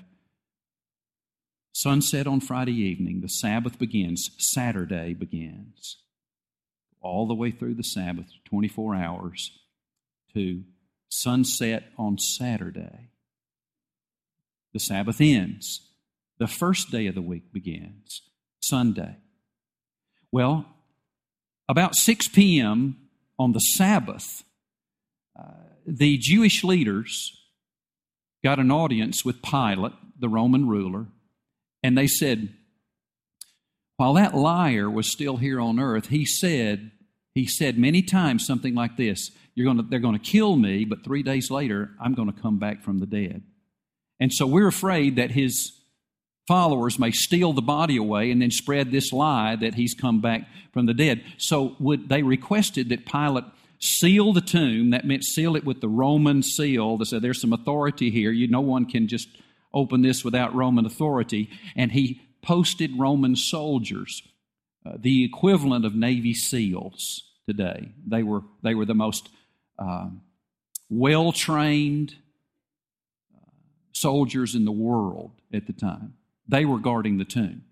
sunset 1.73 2.27
on 2.27 2.41
Friday 2.41 2.75
evening, 2.75 3.21
the 3.21 3.29
Sabbath 3.29 3.79
begins, 3.79 4.31
Saturday 4.39 5.15
begins. 5.15 5.99
All 7.01 7.27
the 7.27 7.35
way 7.35 7.51
through 7.51 7.75
the 7.75 7.83
Sabbath, 7.83 8.27
24 8.45 8.95
hours 8.95 9.59
to 10.35 10.65
sunset 11.09 11.85
on 11.97 12.19
Saturday. 12.19 13.11
The 14.73 14.81
Sabbath 14.81 15.21
ends. 15.21 15.81
The 16.39 16.47
first 16.47 16.91
day 16.91 17.07
of 17.07 17.15
the 17.15 17.23
week 17.23 17.53
begins, 17.53 18.23
Sunday. 18.61 19.17
Well, 20.33 20.67
about 21.69 21.97
6 21.97 22.29
p.m. 22.29 22.97
on 23.39 23.53
the 23.53 23.61
Sabbath, 23.61 24.45
uh, 25.39 25.70
the 25.91 26.19
Jewish 26.19 26.63
leaders 26.63 27.37
got 28.45 28.59
an 28.59 28.71
audience 28.71 29.25
with 29.25 29.43
Pilate, 29.43 29.93
the 30.19 30.29
Roman 30.29 30.69
ruler, 30.69 31.07
and 31.83 31.97
they 31.97 32.07
said, 32.07 32.55
while 33.97 34.15
that 34.15 34.35
liar 34.35 34.89
was 34.89 35.11
still 35.11 35.37
here 35.37 35.61
on 35.61 35.79
earth, 35.79 36.09
he 36.09 36.25
said, 36.25 36.91
he 37.35 37.47
said 37.47 37.79
many 37.79 38.03
times 38.03 38.47
something 38.47 38.75
like 38.75 38.97
this 38.97 39.31
You're 39.55 39.67
gonna, 39.67 39.83
They're 39.83 39.99
going 39.99 40.19
to 40.19 40.31
kill 40.31 40.57
me, 40.57 40.85
but 40.85 41.05
three 41.05 41.23
days 41.23 41.51
later, 41.51 41.91
I'm 42.01 42.15
going 42.15 42.33
to 42.33 42.41
come 42.41 42.59
back 42.59 42.83
from 42.83 42.99
the 42.99 43.07
dead. 43.07 43.43
And 44.19 44.33
so 44.33 44.47
we're 44.47 44.69
afraid 44.69 45.17
that 45.17 45.31
his 45.31 45.73
followers 46.47 46.99
may 46.99 47.11
steal 47.11 47.53
the 47.53 47.63
body 47.63 47.97
away 47.97 48.31
and 48.31 48.41
then 48.41 48.51
spread 48.51 48.91
this 48.91 49.13
lie 49.13 49.57
that 49.57 49.75
he's 49.75 49.95
come 49.95 50.21
back 50.21 50.43
from 50.73 50.87
the 50.87 50.95
dead. 50.95 51.23
So 51.39 51.77
would, 51.79 52.09
they 52.09 52.23
requested 52.23 52.89
that 52.91 53.07
Pilate 53.07 53.45
seal 53.81 54.33
the 54.33 54.41
tomb. 54.41 54.91
That 54.91 55.07
meant 55.07 55.25
seal 55.25 55.57
it 55.57 55.65
with 55.65 55.81
the 55.81 55.89
Roman 55.89 56.43
seal. 56.43 56.97
They 56.99 57.05
said 57.05 57.23
there's 57.23 57.41
some 57.41 57.53
authority 57.53 58.11
here. 58.11 58.31
You, 58.31 58.49
no 58.49 58.61
one 58.61 58.87
can 58.87 59.09
just 59.09 59.29
open 59.73 60.03
this 60.03 60.25
without 60.25 60.55
Roman 60.55 60.87
authority. 60.87 61.51
And 61.75 61.93
he 61.93 62.21
posted 62.43 62.99
Roman 62.99 63.37
soldiers 63.37 64.23
uh, 64.85 64.93
the 64.99 65.25
equivalent 65.25 65.85
of 65.85 65.95
Navy 65.95 66.33
SEALs 66.33 67.23
today. 67.47 67.91
They 68.07 68.23
were, 68.23 68.43
they 68.63 68.75
were 68.75 68.87
the 68.87 68.95
most 68.95 69.29
uh, 69.79 70.09
well 70.89 71.33
trained 71.33 72.15
soldiers 73.93 74.55
in 74.55 74.65
the 74.65 74.73
world 74.73 75.33
at 75.53 75.67
the 75.67 75.73
time. 75.73 76.15
They 76.49 76.65
were 76.65 76.79
guarding 76.79 77.19
the 77.19 77.25
tomb. 77.25 77.63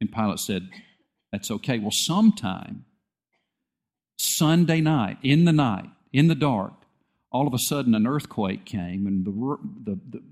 And 0.00 0.12
Pilate 0.12 0.40
said, 0.40 0.68
That's 1.32 1.50
okay. 1.50 1.78
Well, 1.78 1.92
sometime, 1.92 2.84
Sunday 4.16 4.80
night, 4.80 5.18
in 5.22 5.44
the 5.44 5.52
night, 5.52 5.90
in 6.12 6.28
the 6.28 6.34
dark, 6.34 6.72
all 7.30 7.46
of 7.46 7.54
a 7.54 7.58
sudden 7.58 7.94
an 7.94 8.06
earthquake 8.06 8.64
came 8.64 9.06
and 9.06 9.24
the, 9.24 9.92
the, 9.92 10.00
the, 10.10 10.22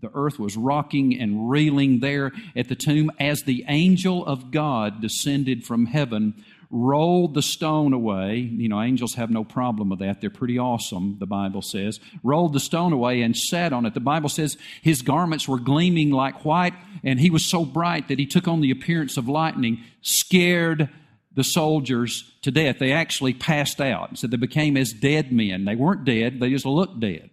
the 0.00 0.10
earth 0.14 0.38
was 0.38 0.56
rocking 0.56 1.18
and 1.18 1.48
reeling 1.50 2.00
there 2.00 2.32
at 2.54 2.68
the 2.68 2.74
tomb 2.74 3.10
as 3.18 3.42
the 3.42 3.64
angel 3.68 4.24
of 4.26 4.50
God 4.50 5.00
descended 5.00 5.64
from 5.64 5.86
heaven, 5.86 6.44
rolled 6.70 7.34
the 7.34 7.42
stone 7.42 7.92
away. 7.92 8.36
You 8.38 8.68
know, 8.68 8.80
angels 8.80 9.14
have 9.14 9.30
no 9.30 9.44
problem 9.44 9.90
with 9.90 10.00
that. 10.00 10.20
They're 10.20 10.30
pretty 10.30 10.58
awesome, 10.58 11.16
the 11.18 11.26
Bible 11.26 11.62
says. 11.62 12.00
Rolled 12.22 12.52
the 12.52 12.60
stone 12.60 12.92
away 12.92 13.22
and 13.22 13.36
sat 13.36 13.72
on 13.72 13.86
it. 13.86 13.94
The 13.94 14.00
Bible 14.00 14.28
says 14.28 14.56
his 14.82 15.02
garments 15.02 15.46
were 15.46 15.58
gleaming 15.58 16.10
like 16.10 16.44
white, 16.44 16.74
and 17.04 17.20
he 17.20 17.30
was 17.30 17.48
so 17.48 17.64
bright 17.64 18.08
that 18.08 18.18
he 18.18 18.26
took 18.26 18.48
on 18.48 18.60
the 18.60 18.70
appearance 18.70 19.16
of 19.16 19.28
lightning, 19.28 19.84
scared 20.00 20.88
the 21.34 21.44
soldiers 21.44 22.30
to 22.42 22.50
death. 22.50 22.78
They 22.78 22.92
actually 22.92 23.34
passed 23.34 23.80
out. 23.80 24.18
So 24.18 24.26
they 24.26 24.36
became 24.36 24.76
as 24.76 24.92
dead 24.92 25.32
men. 25.32 25.64
They 25.64 25.76
weren't 25.76 26.04
dead, 26.04 26.40
they 26.40 26.50
just 26.50 26.66
looked 26.66 27.00
dead. 27.00 27.30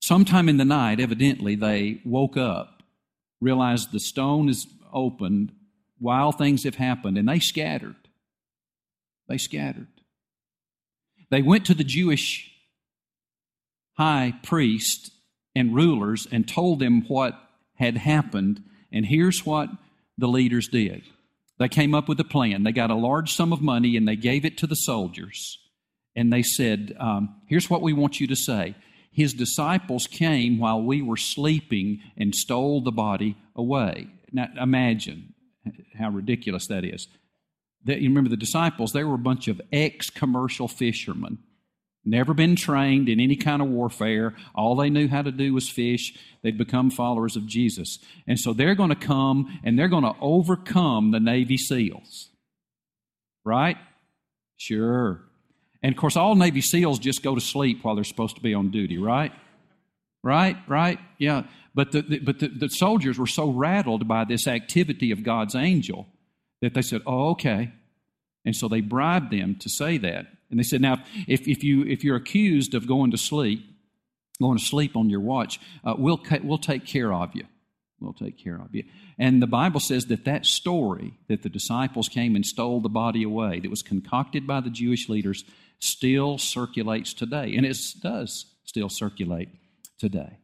Sometime 0.00 0.48
in 0.48 0.56
the 0.56 0.64
night, 0.64 0.98
evidently, 0.98 1.54
they 1.54 2.00
woke 2.04 2.36
up, 2.36 2.82
realized 3.40 3.92
the 3.92 4.00
stone 4.00 4.48
is 4.48 4.66
opened, 4.92 5.52
while 5.98 6.32
things 6.32 6.64
have 6.64 6.74
happened, 6.74 7.16
and 7.16 7.28
they 7.28 7.38
scattered. 7.38 7.94
They 9.28 9.38
scattered. 9.38 9.86
They 11.30 11.40
went 11.40 11.64
to 11.66 11.74
the 11.74 11.84
Jewish 11.84 12.50
high 13.96 14.34
priest 14.42 15.12
and 15.54 15.74
rulers 15.74 16.26
and 16.30 16.48
told 16.48 16.80
them 16.80 17.04
what 17.08 17.38
had 17.76 17.96
happened. 17.96 18.64
And 18.92 19.06
here's 19.06 19.44
what 19.46 19.70
the 20.18 20.28
leaders 20.28 20.68
did 20.68 21.02
they 21.58 21.68
came 21.68 21.94
up 21.94 22.08
with 22.08 22.18
a 22.18 22.24
plan. 22.24 22.64
They 22.64 22.72
got 22.72 22.90
a 22.90 22.94
large 22.94 23.32
sum 23.32 23.52
of 23.52 23.60
money 23.60 23.96
and 23.96 24.06
they 24.08 24.16
gave 24.16 24.44
it 24.44 24.58
to 24.58 24.66
the 24.66 24.74
soldiers. 24.74 25.58
And 26.16 26.32
they 26.32 26.42
said, 26.42 26.96
um, 26.98 27.36
Here's 27.46 27.70
what 27.70 27.82
we 27.82 27.92
want 27.92 28.20
you 28.20 28.26
to 28.26 28.36
say 28.36 28.74
his 29.12 29.34
disciples 29.34 30.06
came 30.06 30.58
while 30.58 30.82
we 30.82 31.02
were 31.02 31.18
sleeping 31.18 32.00
and 32.16 32.34
stole 32.34 32.80
the 32.80 32.90
body 32.90 33.36
away. 33.54 34.08
Now, 34.32 34.48
imagine 34.60 35.34
how 35.98 36.10
ridiculous 36.10 36.66
that 36.68 36.84
is. 36.84 37.06
That, 37.84 38.00
you 38.00 38.08
remember 38.08 38.30
the 38.30 38.36
disciples, 38.36 38.92
they 38.92 39.04
were 39.04 39.14
a 39.14 39.18
bunch 39.18 39.48
of 39.48 39.60
ex 39.70 40.08
commercial 40.08 40.66
fishermen, 40.66 41.38
never 42.04 42.34
been 42.34 42.56
trained 42.56 43.08
in 43.08 43.20
any 43.20 43.36
kind 43.36 43.62
of 43.62 43.68
warfare. 43.68 44.34
All 44.54 44.76
they 44.76 44.90
knew 44.90 45.08
how 45.08 45.22
to 45.22 45.32
do 45.32 45.54
was 45.54 45.68
fish. 45.68 46.14
They'd 46.42 46.58
become 46.58 46.90
followers 46.90 47.36
of 47.36 47.46
Jesus. 47.46 47.98
And 48.26 48.38
so 48.38 48.52
they're 48.52 48.74
going 48.74 48.90
to 48.90 48.96
come 48.96 49.60
and 49.64 49.78
they're 49.78 49.88
going 49.88 50.04
to 50.04 50.14
overcome 50.20 51.10
the 51.10 51.20
Navy 51.20 51.56
SEALs. 51.56 52.30
Right? 53.44 53.76
Sure. 54.56 55.20
And 55.82 55.92
of 55.94 55.98
course, 55.98 56.16
all 56.16 56.34
Navy 56.34 56.60
SEALs 56.60 56.98
just 56.98 57.22
go 57.22 57.34
to 57.34 57.40
sleep 57.40 57.82
while 57.82 57.94
they're 57.94 58.04
supposed 58.04 58.36
to 58.36 58.42
be 58.42 58.54
on 58.54 58.70
duty, 58.70 58.98
right? 58.98 59.32
Right, 60.22 60.56
right, 60.68 61.00
yeah. 61.18 61.44
But 61.74 61.90
the, 61.92 62.02
the 62.02 62.18
but 62.20 62.38
the, 62.38 62.48
the 62.48 62.68
soldiers 62.68 63.18
were 63.18 63.26
so 63.26 63.50
rattled 63.50 64.06
by 64.06 64.24
this 64.24 64.46
activity 64.46 65.10
of 65.10 65.24
God's 65.24 65.56
angel 65.56 66.06
that 66.60 66.74
they 66.74 66.82
said, 66.82 67.02
"Oh, 67.06 67.30
okay." 67.30 67.72
And 68.44 68.54
so 68.54 68.68
they 68.68 68.80
bribed 68.80 69.32
them 69.32 69.56
to 69.56 69.68
say 69.68 69.98
that. 69.98 70.26
And 70.52 70.60
they 70.60 70.64
said, 70.64 70.80
"Now, 70.80 71.02
if, 71.26 71.48
if 71.48 71.64
you 71.64 71.82
if 71.84 72.04
you're 72.04 72.14
accused 72.14 72.74
of 72.74 72.86
going 72.86 73.10
to 73.10 73.18
sleep, 73.18 73.64
going 74.40 74.58
to 74.58 74.64
sleep 74.64 74.96
on 74.96 75.10
your 75.10 75.20
watch, 75.20 75.58
uh, 75.82 75.94
we'll 75.98 76.22
we'll 76.44 76.58
take 76.58 76.86
care 76.86 77.12
of 77.12 77.34
you. 77.34 77.44
We'll 77.98 78.12
take 78.12 78.38
care 78.38 78.60
of 78.60 78.72
you." 78.74 78.84
And 79.18 79.42
the 79.42 79.46
Bible 79.46 79.80
says 79.80 80.06
that 80.06 80.26
that 80.26 80.44
story 80.44 81.14
that 81.28 81.42
the 81.42 81.48
disciples 81.48 82.08
came 82.08 82.36
and 82.36 82.44
stole 82.44 82.80
the 82.80 82.90
body 82.90 83.22
away, 83.22 83.60
that 83.60 83.70
was 83.70 83.82
concocted 83.82 84.46
by 84.46 84.60
the 84.60 84.70
Jewish 84.70 85.08
leaders, 85.08 85.42
still 85.80 86.36
circulates 86.36 87.14
today, 87.14 87.56
and 87.56 87.64
it 87.64 87.78
does 88.02 88.46
still 88.64 88.90
circulate 88.90 89.48
today. 89.98 90.38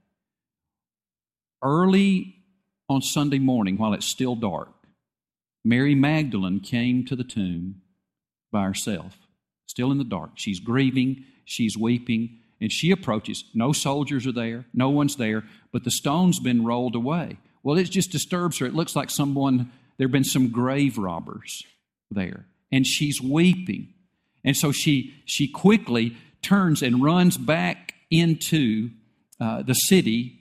Early 1.63 2.37
on 2.89 3.03
Sunday 3.03 3.39
morning, 3.39 3.77
while 3.77 3.93
it's 3.93 4.07
still 4.07 4.37
dark, 4.37 4.71
Mary 5.65 5.95
Magdalene 5.95 6.61
came 6.61 7.05
to 7.05 7.15
the 7.15 7.25
tomb 7.25 7.83
by 8.51 8.65
herself, 8.65 9.19
still 9.69 9.93
in 9.93 9.99
the 9.99 10.05
dark. 10.05 10.31
She's 10.35 10.59
grieving, 10.59 11.25
she's 11.45 11.77
weeping, 11.79 12.41
and 12.61 12.73
she 12.73 12.91
approaches. 12.91 13.45
No 13.55 13.73
soldiers 13.73 14.27
are 14.27 14.33
there, 14.33 14.67
no 14.75 14.89
one's 14.91 15.15
there, 15.17 15.45
but 15.73 15.85
the 15.85 15.93
stone's 15.93 16.41
been 16.41 16.65
rolled 16.65 16.97
away. 16.97 17.39
Well, 17.63 17.79
it 17.79 17.85
just 17.85 18.11
disturbs 18.11 18.59
her. 18.59 18.67
It 18.67 18.75
looks 18.75 18.97
like 18.97 19.11
someone, 19.11 19.71
there 19.97 20.07
have 20.07 20.13
been 20.13 20.25
some 20.25 20.49
grave 20.49 20.99
robbers 20.99 21.63
there. 22.11 22.47
And 22.73 22.87
she's 22.87 23.21
weeping. 23.21 23.95
And 24.45 24.57
so 24.57 24.73
she, 24.73 25.15
she 25.25 25.49
quickly 25.49 26.17
turns 26.43 26.83
and 26.83 27.03
runs 27.03 27.37
back 27.37 27.95
into 28.11 28.91
uh, 29.41 29.63
the 29.63 29.75
city 29.75 30.38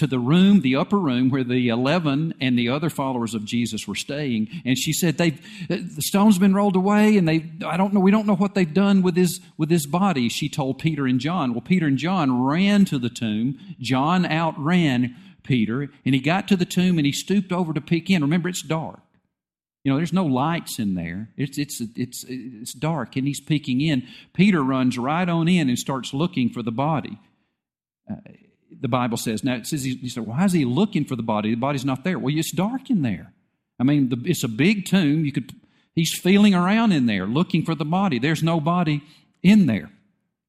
to 0.00 0.06
the 0.06 0.18
room, 0.18 0.62
the 0.62 0.76
upper 0.76 0.98
room 0.98 1.28
where 1.28 1.44
the 1.44 1.68
11 1.68 2.34
and 2.40 2.58
the 2.58 2.70
other 2.70 2.88
followers 2.88 3.34
of 3.34 3.44
Jesus 3.44 3.86
were 3.86 3.94
staying. 3.94 4.48
And 4.64 4.78
she 4.78 4.94
said, 4.94 5.18
they've, 5.18 5.38
uh, 5.70 5.76
the 5.76 6.00
stone's 6.00 6.38
been 6.38 6.54
rolled 6.54 6.74
away 6.74 7.18
and 7.18 7.28
they, 7.28 7.50
I 7.66 7.76
don't 7.76 7.92
know, 7.92 8.00
we 8.00 8.10
don't 8.10 8.26
know 8.26 8.34
what 8.34 8.54
they've 8.54 8.72
done 8.72 9.02
with 9.02 9.14
his, 9.14 9.40
with 9.58 9.70
his 9.70 9.86
body. 9.86 10.30
She 10.30 10.48
told 10.48 10.78
Peter 10.78 11.06
and 11.06 11.20
John. 11.20 11.52
Well, 11.52 11.60
Peter 11.60 11.86
and 11.86 11.98
John 11.98 12.42
ran 12.42 12.86
to 12.86 12.98
the 12.98 13.10
tomb. 13.10 13.58
John 13.78 14.24
outran 14.24 15.16
Peter 15.42 15.90
and 16.06 16.14
he 16.14 16.20
got 16.20 16.48
to 16.48 16.56
the 16.56 16.64
tomb 16.64 16.96
and 16.96 17.04
he 17.04 17.12
stooped 17.12 17.52
over 17.52 17.74
to 17.74 17.80
peek 17.82 18.08
in. 18.08 18.22
Remember, 18.22 18.48
it's 18.48 18.62
dark. 18.62 19.00
You 19.84 19.92
know, 19.92 19.98
there's 19.98 20.14
no 20.14 20.24
lights 20.24 20.78
in 20.78 20.94
there. 20.94 21.28
It's, 21.36 21.58
it's, 21.58 21.80
it's, 21.94 22.24
it's 22.28 22.74
dark, 22.74 23.16
and 23.16 23.26
he's 23.26 23.40
peeking 23.40 23.80
in. 23.80 24.06
Peter 24.34 24.62
runs 24.62 24.98
right 24.98 25.26
on 25.26 25.48
in 25.48 25.70
and 25.70 25.78
starts 25.78 26.12
looking 26.12 26.50
for 26.50 26.62
the 26.62 26.70
body. 26.70 27.18
Uh, 28.10 28.16
the 28.80 28.88
Bible 28.88 29.16
says. 29.16 29.42
Now, 29.42 29.54
it 29.56 29.66
says 29.66 29.84
he, 29.84 29.94
he 29.96 30.08
said, 30.08 30.26
Why 30.26 30.44
is 30.44 30.52
he 30.52 30.64
looking 30.64 31.04
for 31.04 31.16
the 31.16 31.22
body? 31.22 31.50
The 31.50 31.56
body's 31.56 31.84
not 31.84 32.04
there. 32.04 32.18
Well, 32.18 32.36
it's 32.36 32.52
dark 32.52 32.90
in 32.90 33.02
there. 33.02 33.32
I 33.78 33.84
mean, 33.84 34.10
the, 34.10 34.22
it's 34.24 34.44
a 34.44 34.48
big 34.48 34.86
tomb. 34.86 35.24
You 35.24 35.32
could, 35.32 35.52
he's 35.94 36.18
feeling 36.18 36.54
around 36.54 36.92
in 36.92 37.06
there 37.06 37.26
looking 37.26 37.64
for 37.64 37.74
the 37.74 37.84
body. 37.84 38.18
There's 38.18 38.42
no 38.42 38.60
body 38.60 39.02
in 39.42 39.66
there. 39.66 39.90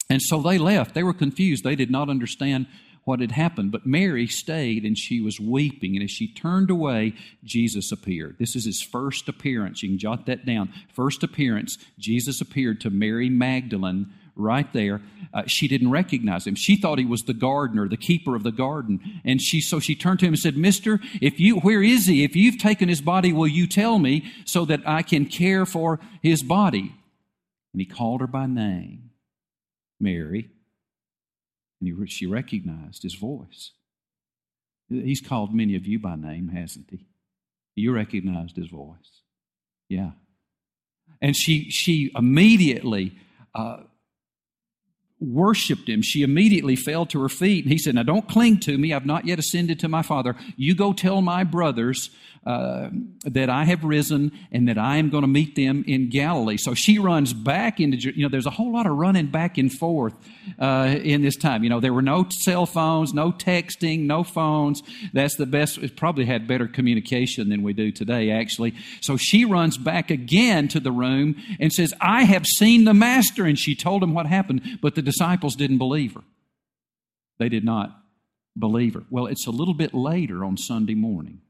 And 0.09 0.21
so 0.21 0.41
they 0.41 0.57
left. 0.57 0.93
They 0.93 1.03
were 1.03 1.13
confused. 1.13 1.63
They 1.63 1.75
did 1.75 1.89
not 1.89 2.09
understand 2.09 2.67
what 3.03 3.19
had 3.19 3.31
happened. 3.31 3.71
But 3.71 3.85
Mary 3.85 4.27
stayed 4.27 4.83
and 4.83 4.97
she 4.97 5.21
was 5.21 5.39
weeping. 5.39 5.95
And 5.95 6.03
as 6.03 6.11
she 6.11 6.33
turned 6.33 6.69
away, 6.69 7.13
Jesus 7.43 7.91
appeared. 7.91 8.35
This 8.37 8.55
is 8.55 8.65
his 8.65 8.81
first 8.81 9.27
appearance. 9.29 9.81
You 9.81 9.89
can 9.89 9.97
jot 9.97 10.25
that 10.25 10.45
down. 10.45 10.73
First 10.93 11.23
appearance, 11.23 11.77
Jesus 11.97 12.41
appeared 12.41 12.81
to 12.81 12.89
Mary 12.89 13.29
Magdalene 13.29 14.13
right 14.35 14.71
there. 14.73 15.01
Uh, 15.33 15.43
she 15.47 15.67
didn't 15.67 15.91
recognize 15.91 16.47
him. 16.47 16.55
She 16.55 16.75
thought 16.75 16.99
he 16.99 17.05
was 17.05 17.21
the 17.21 17.33
gardener, 17.33 17.87
the 17.87 17.97
keeper 17.97 18.35
of 18.35 18.43
the 18.43 18.51
garden. 18.51 19.21
And 19.23 19.41
she, 19.41 19.61
so 19.61 19.79
she 19.79 19.95
turned 19.95 20.19
to 20.19 20.25
him 20.25 20.33
and 20.33 20.39
said, 20.39 20.57
Mister, 20.57 20.99
if 21.21 21.39
you, 21.39 21.57
where 21.59 21.83
is 21.83 22.05
he? 22.05 22.23
If 22.23 22.35
you've 22.35 22.57
taken 22.57 22.89
his 22.89 23.01
body, 23.01 23.31
will 23.33 23.47
you 23.47 23.67
tell 23.67 23.99
me 23.99 24.31
so 24.45 24.65
that 24.65 24.81
I 24.85 25.01
can 25.01 25.25
care 25.25 25.65
for 25.65 25.99
his 26.21 26.43
body? 26.43 26.93
And 27.73 27.81
he 27.81 27.85
called 27.85 28.21
her 28.21 28.27
by 28.27 28.47
name, 28.47 29.11
Mary. 29.99 30.49
And 31.79 31.89
he, 31.89 32.07
she 32.07 32.25
recognized 32.25 33.03
his 33.03 33.15
voice. 33.15 33.71
He's 34.89 35.21
called 35.21 35.53
many 35.53 35.75
of 35.75 35.85
you 35.85 35.99
by 35.99 36.15
name, 36.15 36.49
hasn't 36.49 36.87
he? 36.89 37.05
You 37.75 37.93
recognized 37.93 38.57
his 38.57 38.67
voice. 38.67 39.21
Yeah. 39.87 40.11
And 41.21 41.35
she, 41.35 41.69
she 41.69 42.11
immediately 42.15 43.13
uh, 43.55 43.83
worshiped 45.21 45.87
him. 45.87 46.01
She 46.01 46.23
immediately 46.23 46.75
fell 46.75 47.05
to 47.07 47.21
her 47.21 47.29
feet. 47.29 47.63
And 47.63 47.71
he 47.71 47.77
said, 47.77 47.95
Now 47.95 48.03
don't 48.03 48.27
cling 48.27 48.59
to 48.61 48.77
me. 48.77 48.93
I've 48.93 49.05
not 49.05 49.25
yet 49.25 49.39
ascended 49.39 49.79
to 49.81 49.87
my 49.87 50.01
Father. 50.01 50.35
You 50.57 50.75
go 50.75 50.93
tell 50.93 51.21
my 51.21 51.43
brothers 51.43 52.09
uh, 52.45 52.89
that 53.23 53.51
I 53.51 53.65
have 53.65 53.83
risen 53.83 54.31
and 54.51 54.67
that 54.67 54.77
I 54.79 54.97
am 54.97 55.09
going 55.09 55.21
to 55.21 55.27
meet 55.27 55.55
them 55.55 55.83
in 55.85 56.09
Galilee. 56.09 56.57
So 56.57 56.73
she 56.73 56.97
runs 56.97 57.33
back 57.33 57.79
into, 57.79 57.97
you 57.97 58.23
know, 58.23 58.29
there's 58.29 58.47
a 58.47 58.51
whole 58.51 58.73
lot 58.73 58.87
of 58.87 58.93
running 58.93 59.27
back 59.27 59.59
and 59.59 59.71
forth 59.71 60.15
uh, 60.57 60.95
in 61.03 61.21
this 61.21 61.35
time. 61.35 61.63
You 61.63 61.69
know, 61.69 61.79
there 61.79 61.93
were 61.93 62.01
no 62.01 62.25
cell 62.29 62.65
phones, 62.65 63.13
no 63.13 63.31
texting, 63.31 64.05
no 64.05 64.23
phones. 64.23 64.81
That's 65.13 65.35
the 65.35 65.45
best, 65.45 65.77
it 65.77 65.95
probably 65.95 66.25
had 66.25 66.47
better 66.47 66.67
communication 66.67 67.49
than 67.49 67.61
we 67.61 67.73
do 67.73 67.91
today, 67.91 68.31
actually. 68.31 68.73
So 69.01 69.17
she 69.17 69.45
runs 69.45 69.77
back 69.77 70.09
again 70.09 70.67
to 70.69 70.79
the 70.79 70.91
room 70.91 71.35
and 71.59 71.71
says, 71.71 71.93
I 72.01 72.23
have 72.23 72.47
seen 72.47 72.85
the 72.85 72.95
Master. 72.95 73.45
And 73.45 73.57
she 73.57 73.75
told 73.75 74.01
him 74.01 74.15
what 74.15 74.25
happened, 74.25 74.79
but 74.81 74.95
the 74.95 75.03
disciples 75.11 75.55
didn't 75.55 75.77
believe 75.77 76.13
her. 76.13 76.23
They 77.39 77.49
did 77.49 77.63
not 77.63 77.87
believe 78.57 78.93
her. 78.95 79.03
Well, 79.09 79.27
it's 79.27 79.47
a 79.47 79.51
little 79.51 79.73
bit 79.73 79.93
later 79.93 80.43
on 80.43 80.57
Sunday 80.57 80.95
morning. 80.95 81.41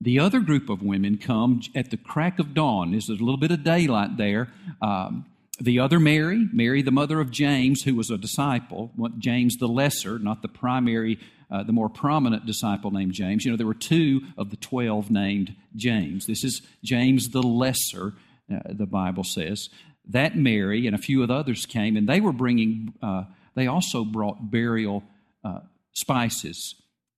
The 0.00 0.18
other 0.20 0.40
group 0.40 0.68
of 0.68 0.82
women 0.82 1.18
come 1.18 1.60
at 1.74 1.90
the 1.90 1.96
crack 1.96 2.38
of 2.38 2.52
dawn. 2.52 2.90
There's 2.90 3.08
a 3.08 3.12
little 3.12 3.38
bit 3.38 3.50
of 3.50 3.64
daylight 3.64 4.16
there. 4.16 4.48
Um, 4.82 5.24
the 5.58 5.80
other 5.80 5.98
Mary, 5.98 6.46
Mary, 6.52 6.82
the 6.82 6.90
mother 6.90 7.18
of 7.18 7.30
James, 7.30 7.82
who 7.82 7.94
was 7.94 8.10
a 8.10 8.18
disciple, 8.18 8.92
James 9.18 9.56
the 9.56 9.68
lesser, 9.68 10.18
not 10.18 10.42
the 10.42 10.48
primary, 10.48 11.18
uh, 11.50 11.62
the 11.62 11.72
more 11.72 11.88
prominent 11.88 12.44
disciple 12.44 12.90
named 12.90 13.14
James. 13.14 13.44
You 13.44 13.50
know, 13.52 13.56
there 13.56 13.66
were 13.66 13.72
two 13.92 14.20
of 14.36 14.50
the 14.50 14.56
twelve 14.56 15.10
named 15.10 15.56
James. 15.74 16.26
This 16.26 16.44
is 16.44 16.60
James 16.84 17.28
the 17.30 17.42
lesser, 17.42 18.12
uh, 18.52 18.60
the 18.68 18.86
Bible 18.86 19.24
says. 19.24 19.70
That 20.08 20.36
Mary 20.36 20.86
and 20.86 20.94
a 20.94 20.98
few 20.98 21.22
of 21.22 21.28
the 21.28 21.34
others 21.34 21.66
came, 21.66 21.96
and 21.96 22.08
they 22.08 22.20
were 22.20 22.32
bringing 22.32 22.94
uh, 23.02 23.24
they 23.56 23.66
also 23.66 24.04
brought 24.04 24.50
burial 24.50 25.02
uh, 25.42 25.60
spices 25.92 26.76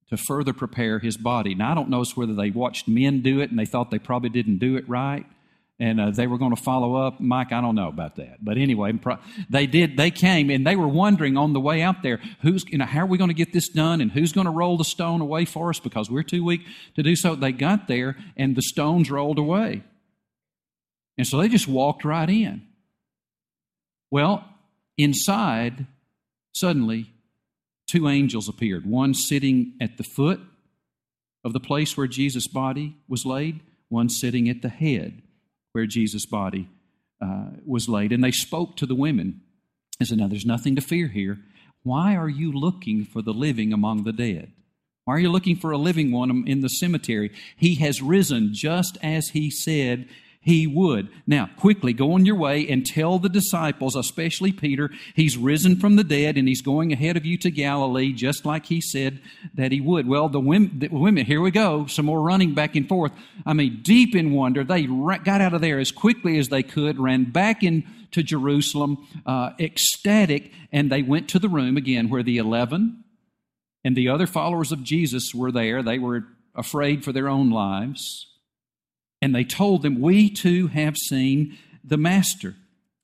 to 0.08 0.16
further 0.16 0.54
prepare 0.54 1.00
his 1.00 1.18
body. 1.18 1.54
Now, 1.54 1.72
I 1.72 1.74
don't 1.74 1.90
know 1.90 2.02
whether 2.14 2.34
they 2.34 2.50
watched 2.50 2.88
men 2.88 3.20
do 3.20 3.40
it 3.40 3.50
and 3.50 3.58
they 3.58 3.66
thought 3.66 3.90
they 3.90 3.98
probably 3.98 4.30
didn't 4.30 4.58
do 4.58 4.76
it 4.76 4.88
right. 4.88 5.26
And 5.80 6.00
uh, 6.00 6.10
they 6.10 6.26
were 6.26 6.38
going 6.38 6.54
to 6.54 6.60
follow 6.60 6.96
up. 6.96 7.20
Mike, 7.20 7.52
I 7.52 7.60
don't 7.60 7.74
know 7.74 7.88
about 7.88 8.16
that. 8.16 8.44
But 8.44 8.56
anyway, 8.56 8.92
they 9.48 9.66
did, 9.66 9.96
they 9.96 10.10
came 10.10 10.50
and 10.50 10.66
they 10.66 10.74
were 10.74 10.88
wondering 10.88 11.36
on 11.36 11.52
the 11.52 11.60
way 11.60 11.82
out 11.82 12.02
there, 12.02 12.20
who's, 12.42 12.64
you 12.68 12.78
know, 12.78 12.84
how 12.84 13.00
are 13.00 13.06
we 13.06 13.18
going 13.18 13.28
to 13.28 13.34
get 13.34 13.52
this 13.52 13.68
done 13.68 14.00
and 14.00 14.10
who's 14.10 14.32
going 14.32 14.46
to 14.46 14.50
roll 14.50 14.76
the 14.76 14.84
stone 14.84 15.20
away 15.20 15.44
for 15.44 15.70
us 15.70 15.78
because 15.78 16.10
we're 16.10 16.24
too 16.24 16.42
weak 16.42 16.62
to 16.96 17.02
do 17.02 17.14
so. 17.14 17.34
They 17.34 17.52
got 17.52 17.86
there 17.86 18.16
and 18.36 18.56
the 18.56 18.62
stones 18.62 19.10
rolled 19.10 19.38
away. 19.38 19.82
And 21.16 21.26
so 21.26 21.38
they 21.38 21.48
just 21.48 21.68
walked 21.68 22.04
right 22.04 22.28
in. 22.28 22.67
Well, 24.10 24.44
inside, 24.96 25.86
suddenly, 26.54 27.12
two 27.86 28.08
angels 28.08 28.48
appeared 28.48 28.86
one 28.86 29.14
sitting 29.14 29.74
at 29.80 29.96
the 29.96 30.04
foot 30.04 30.40
of 31.44 31.52
the 31.52 31.60
place 31.60 31.96
where 31.96 32.06
Jesus' 32.06 32.48
body 32.48 32.96
was 33.08 33.24
laid, 33.24 33.60
one 33.88 34.08
sitting 34.08 34.48
at 34.48 34.62
the 34.62 34.68
head 34.68 35.22
where 35.72 35.86
Jesus' 35.86 36.26
body 36.26 36.68
uh, 37.20 37.50
was 37.66 37.88
laid. 37.88 38.12
And 38.12 38.22
they 38.22 38.30
spoke 38.30 38.76
to 38.76 38.86
the 38.86 38.94
women. 38.94 39.40
They 39.98 40.06
said, 40.06 40.18
Now, 40.18 40.28
there's 40.28 40.46
nothing 40.46 40.76
to 40.76 40.82
fear 40.82 41.08
here. 41.08 41.38
Why 41.82 42.16
are 42.16 42.28
you 42.28 42.52
looking 42.52 43.04
for 43.04 43.22
the 43.22 43.32
living 43.32 43.72
among 43.72 44.04
the 44.04 44.12
dead? 44.12 44.52
Why 45.04 45.14
are 45.14 45.20
you 45.20 45.30
looking 45.30 45.56
for 45.56 45.70
a 45.70 45.78
living 45.78 46.12
one 46.12 46.44
in 46.46 46.60
the 46.60 46.68
cemetery? 46.68 47.32
He 47.56 47.76
has 47.76 48.02
risen 48.02 48.50
just 48.52 48.98
as 49.02 49.28
he 49.28 49.50
said 49.50 50.06
he 50.48 50.66
would. 50.66 51.08
Now, 51.26 51.50
quickly 51.58 51.92
go 51.92 52.12
on 52.12 52.24
your 52.24 52.34
way 52.34 52.66
and 52.66 52.84
tell 52.84 53.18
the 53.18 53.28
disciples, 53.28 53.94
especially 53.94 54.50
Peter, 54.50 54.90
he's 55.14 55.36
risen 55.36 55.76
from 55.76 55.96
the 55.96 56.04
dead 56.04 56.38
and 56.38 56.48
he's 56.48 56.62
going 56.62 56.90
ahead 56.90 57.18
of 57.18 57.26
you 57.26 57.36
to 57.38 57.50
Galilee, 57.50 58.14
just 58.14 58.46
like 58.46 58.64
he 58.64 58.80
said 58.80 59.20
that 59.52 59.72
he 59.72 59.80
would. 59.82 60.08
Well, 60.08 60.30
the 60.30 60.40
women, 60.40 60.78
the 60.78 60.88
women 60.88 61.26
here 61.26 61.42
we 61.42 61.50
go, 61.50 61.84
some 61.84 62.06
more 62.06 62.22
running 62.22 62.54
back 62.54 62.76
and 62.76 62.88
forth. 62.88 63.12
I 63.44 63.52
mean, 63.52 63.80
deep 63.82 64.16
in 64.16 64.32
wonder, 64.32 64.64
they 64.64 64.86
got 64.86 65.42
out 65.42 65.52
of 65.52 65.60
there 65.60 65.78
as 65.78 65.92
quickly 65.92 66.38
as 66.38 66.48
they 66.48 66.62
could, 66.62 66.98
ran 66.98 67.30
back 67.30 67.62
into 67.62 68.22
Jerusalem, 68.22 69.06
uh, 69.26 69.50
ecstatic, 69.60 70.50
and 70.72 70.90
they 70.90 71.02
went 71.02 71.28
to 71.28 71.38
the 71.38 71.50
room 71.50 71.76
again 71.76 72.08
where 72.08 72.22
the 72.22 72.38
eleven 72.38 73.04
and 73.84 73.94
the 73.94 74.08
other 74.08 74.26
followers 74.26 74.72
of 74.72 74.82
Jesus 74.82 75.34
were 75.34 75.52
there. 75.52 75.82
They 75.82 75.98
were 75.98 76.24
afraid 76.54 77.04
for 77.04 77.12
their 77.12 77.28
own 77.28 77.50
lives. 77.50 78.24
And 79.20 79.34
they 79.34 79.44
told 79.44 79.82
them, 79.82 80.00
We 80.00 80.30
too 80.30 80.68
have 80.68 80.96
seen 80.96 81.58
the 81.84 81.96
Master. 81.96 82.54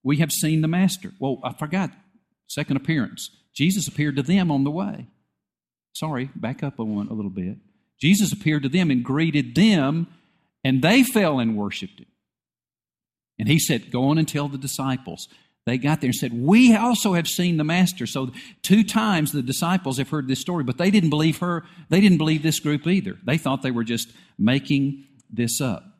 We 0.02 0.18
have 0.18 0.30
seen 0.30 0.60
the 0.60 0.68
Master. 0.68 1.12
Well, 1.18 1.40
I 1.42 1.52
forgot. 1.52 1.90
Second 2.46 2.76
appearance. 2.76 3.30
Jesus 3.54 3.88
appeared 3.88 4.16
to 4.16 4.22
them 4.22 4.50
on 4.50 4.64
the 4.64 4.70
way. 4.70 5.06
Sorry, 5.94 6.30
back 6.34 6.62
up 6.62 6.78
a, 6.78 6.84
one, 6.84 7.08
a 7.08 7.14
little 7.14 7.30
bit. 7.30 7.56
Jesus 8.00 8.32
appeared 8.32 8.64
to 8.64 8.68
them 8.68 8.90
and 8.90 9.04
greeted 9.04 9.54
them, 9.54 10.08
and 10.64 10.82
they 10.82 11.02
fell 11.02 11.38
and 11.38 11.56
worshiped 11.56 12.00
him. 12.00 12.06
And 13.38 13.48
he 13.48 13.58
said, 13.58 13.90
Go 13.90 14.08
on 14.08 14.18
and 14.18 14.28
tell 14.28 14.48
the 14.48 14.58
disciples. 14.58 15.28
They 15.66 15.78
got 15.78 16.00
there 16.00 16.08
and 16.08 16.14
said, 16.14 16.32
We 16.34 16.76
also 16.76 17.14
have 17.14 17.26
seen 17.26 17.56
the 17.56 17.64
Master. 17.64 18.06
So, 18.06 18.30
two 18.62 18.84
times 18.84 19.32
the 19.32 19.42
disciples 19.42 19.98
have 19.98 20.10
heard 20.10 20.28
this 20.28 20.40
story, 20.40 20.64
but 20.64 20.78
they 20.78 20.90
didn't 20.90 21.10
believe 21.10 21.38
her. 21.38 21.64
They 21.88 22.00
didn't 22.00 22.18
believe 22.18 22.42
this 22.42 22.60
group 22.60 22.86
either. 22.86 23.16
They 23.24 23.38
thought 23.38 23.62
they 23.62 23.70
were 23.70 23.84
just 23.84 24.12
making 24.38 25.04
this 25.30 25.60
up. 25.60 25.93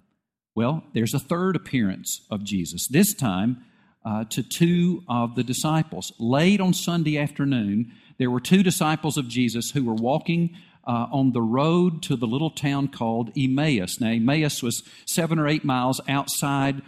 Well, 0.57 0.85
there's 0.93 1.15
a 1.15 1.19
third 1.19 1.57
appearance 1.57 2.21
of 2.31 2.45
Jesus, 2.45 2.87
this 2.87 3.13
time 3.13 3.65
uh, 4.05 4.25
to 4.27 4.43
two 4.45 5.03
of 5.09 5.35
the 5.35 5.43
disciples. 5.43 6.13
Late 6.21 6.61
on 6.61 6.73
Sunday 6.73 7.19
afternoon, 7.19 7.91
there 8.19 8.31
were 8.31 8.39
two 8.39 8.63
disciples 8.63 9.17
of 9.17 9.27
Jesus 9.27 9.71
who 9.71 9.83
were 9.83 9.95
walking 9.95 10.57
uh, 10.87 11.09
on 11.11 11.33
the 11.33 11.43
road 11.43 12.03
to 12.05 12.15
the 12.15 12.29
little 12.29 12.51
town 12.51 12.87
called 12.87 13.33
Emmaus. 13.37 14.01
Now, 14.01 14.11
Emmaus 14.11 14.63
was 14.63 14.85
seven 15.07 15.41
or 15.41 15.49
eight 15.49 15.65
miles 15.65 16.01
outside 16.07 16.83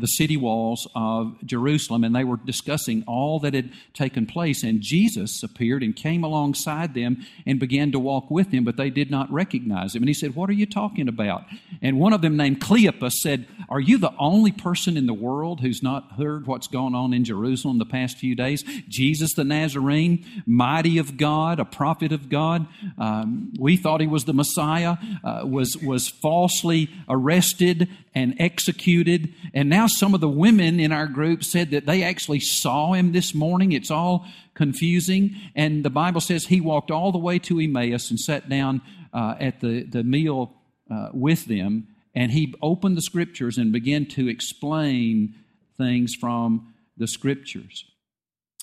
the 0.00 0.06
city 0.06 0.36
walls 0.36 0.88
of 0.94 1.36
Jerusalem, 1.44 2.04
and 2.04 2.14
they 2.14 2.24
were 2.24 2.38
discussing 2.38 3.04
all 3.06 3.38
that 3.40 3.54
had 3.54 3.72
taken 3.94 4.26
place. 4.26 4.62
And 4.62 4.80
Jesus 4.80 5.42
appeared 5.42 5.82
and 5.82 5.94
came 5.94 6.24
alongside 6.24 6.94
them 6.94 7.24
and 7.46 7.58
began 7.58 7.92
to 7.92 7.98
walk 7.98 8.30
with 8.30 8.50
them, 8.50 8.64
but 8.64 8.76
they 8.76 8.90
did 8.90 9.10
not 9.10 9.30
recognize 9.32 9.94
him. 9.94 10.02
And 10.02 10.08
he 10.08 10.14
said, 10.14 10.34
What 10.34 10.50
are 10.50 10.54
you 10.54 10.66
talking 10.66 11.08
about? 11.08 11.44
And 11.82 11.98
one 11.98 12.12
of 12.12 12.22
them, 12.22 12.36
named 12.36 12.60
Cleopas, 12.60 13.12
said, 13.12 13.46
Are 13.68 13.80
you 13.80 13.98
the 13.98 14.14
only 14.18 14.52
person 14.52 14.96
in 14.96 15.06
the 15.06 15.14
world 15.14 15.60
who's 15.60 15.82
not 15.82 16.12
heard 16.12 16.46
what's 16.46 16.66
gone 16.66 16.94
on 16.94 17.12
in 17.12 17.24
Jerusalem 17.24 17.78
the 17.78 17.86
past 17.86 18.18
few 18.18 18.34
days? 18.34 18.62
Jesus 18.88 19.32
the 19.34 19.44
Nazarene, 19.44 20.24
mighty 20.46 20.98
of 20.98 21.16
God, 21.16 21.60
a 21.60 21.64
prophet 21.64 22.12
of 22.12 22.28
God. 22.28 22.66
Um, 22.98 23.52
we 23.58 23.76
thought 23.76 24.00
he 24.00 24.06
was 24.06 24.24
the 24.24 24.34
Messiah, 24.34 24.96
uh, 25.22 25.42
was, 25.44 25.76
was 25.76 26.08
falsely 26.08 26.90
arrested 27.08 27.88
and 28.14 28.34
executed. 28.38 29.32
And 29.54 29.68
now 29.68 29.86
some 29.98 30.14
of 30.14 30.20
the 30.20 30.28
women 30.28 30.80
in 30.80 30.92
our 30.92 31.06
group 31.06 31.44
said 31.44 31.70
that 31.70 31.86
they 31.86 32.02
actually 32.02 32.40
saw 32.40 32.92
him 32.92 33.12
this 33.12 33.34
morning. 33.34 33.72
It's 33.72 33.90
all 33.90 34.26
confusing. 34.54 35.34
And 35.54 35.84
the 35.84 35.90
Bible 35.90 36.20
says 36.20 36.46
he 36.46 36.60
walked 36.60 36.90
all 36.90 37.12
the 37.12 37.18
way 37.18 37.38
to 37.40 37.58
Emmaus 37.58 38.10
and 38.10 38.18
sat 38.18 38.48
down 38.48 38.82
uh, 39.12 39.34
at 39.40 39.60
the, 39.60 39.84
the 39.84 40.02
meal 40.02 40.54
uh, 40.90 41.08
with 41.12 41.46
them. 41.46 41.88
And 42.14 42.32
he 42.32 42.54
opened 42.60 42.96
the 42.96 43.02
scriptures 43.02 43.58
and 43.58 43.72
began 43.72 44.06
to 44.06 44.28
explain 44.28 45.34
things 45.78 46.14
from 46.14 46.74
the 46.96 47.06
scriptures. 47.06 47.84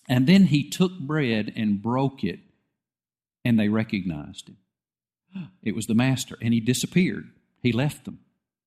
And 0.09 0.27
then 0.27 0.45
he 0.45 0.69
took 0.69 0.97
bread 0.99 1.51
and 1.55 1.81
broke 1.81 2.23
it, 2.23 2.39
and 3.43 3.59
they 3.59 3.67
recognized 3.67 4.49
him. 4.49 4.57
It 5.61 5.75
was 5.75 5.85
the 5.85 5.95
master, 5.95 6.37
and 6.41 6.53
he 6.53 6.59
disappeared. 6.59 7.29
He 7.61 7.71
left 7.71 8.05
them. 8.05 8.19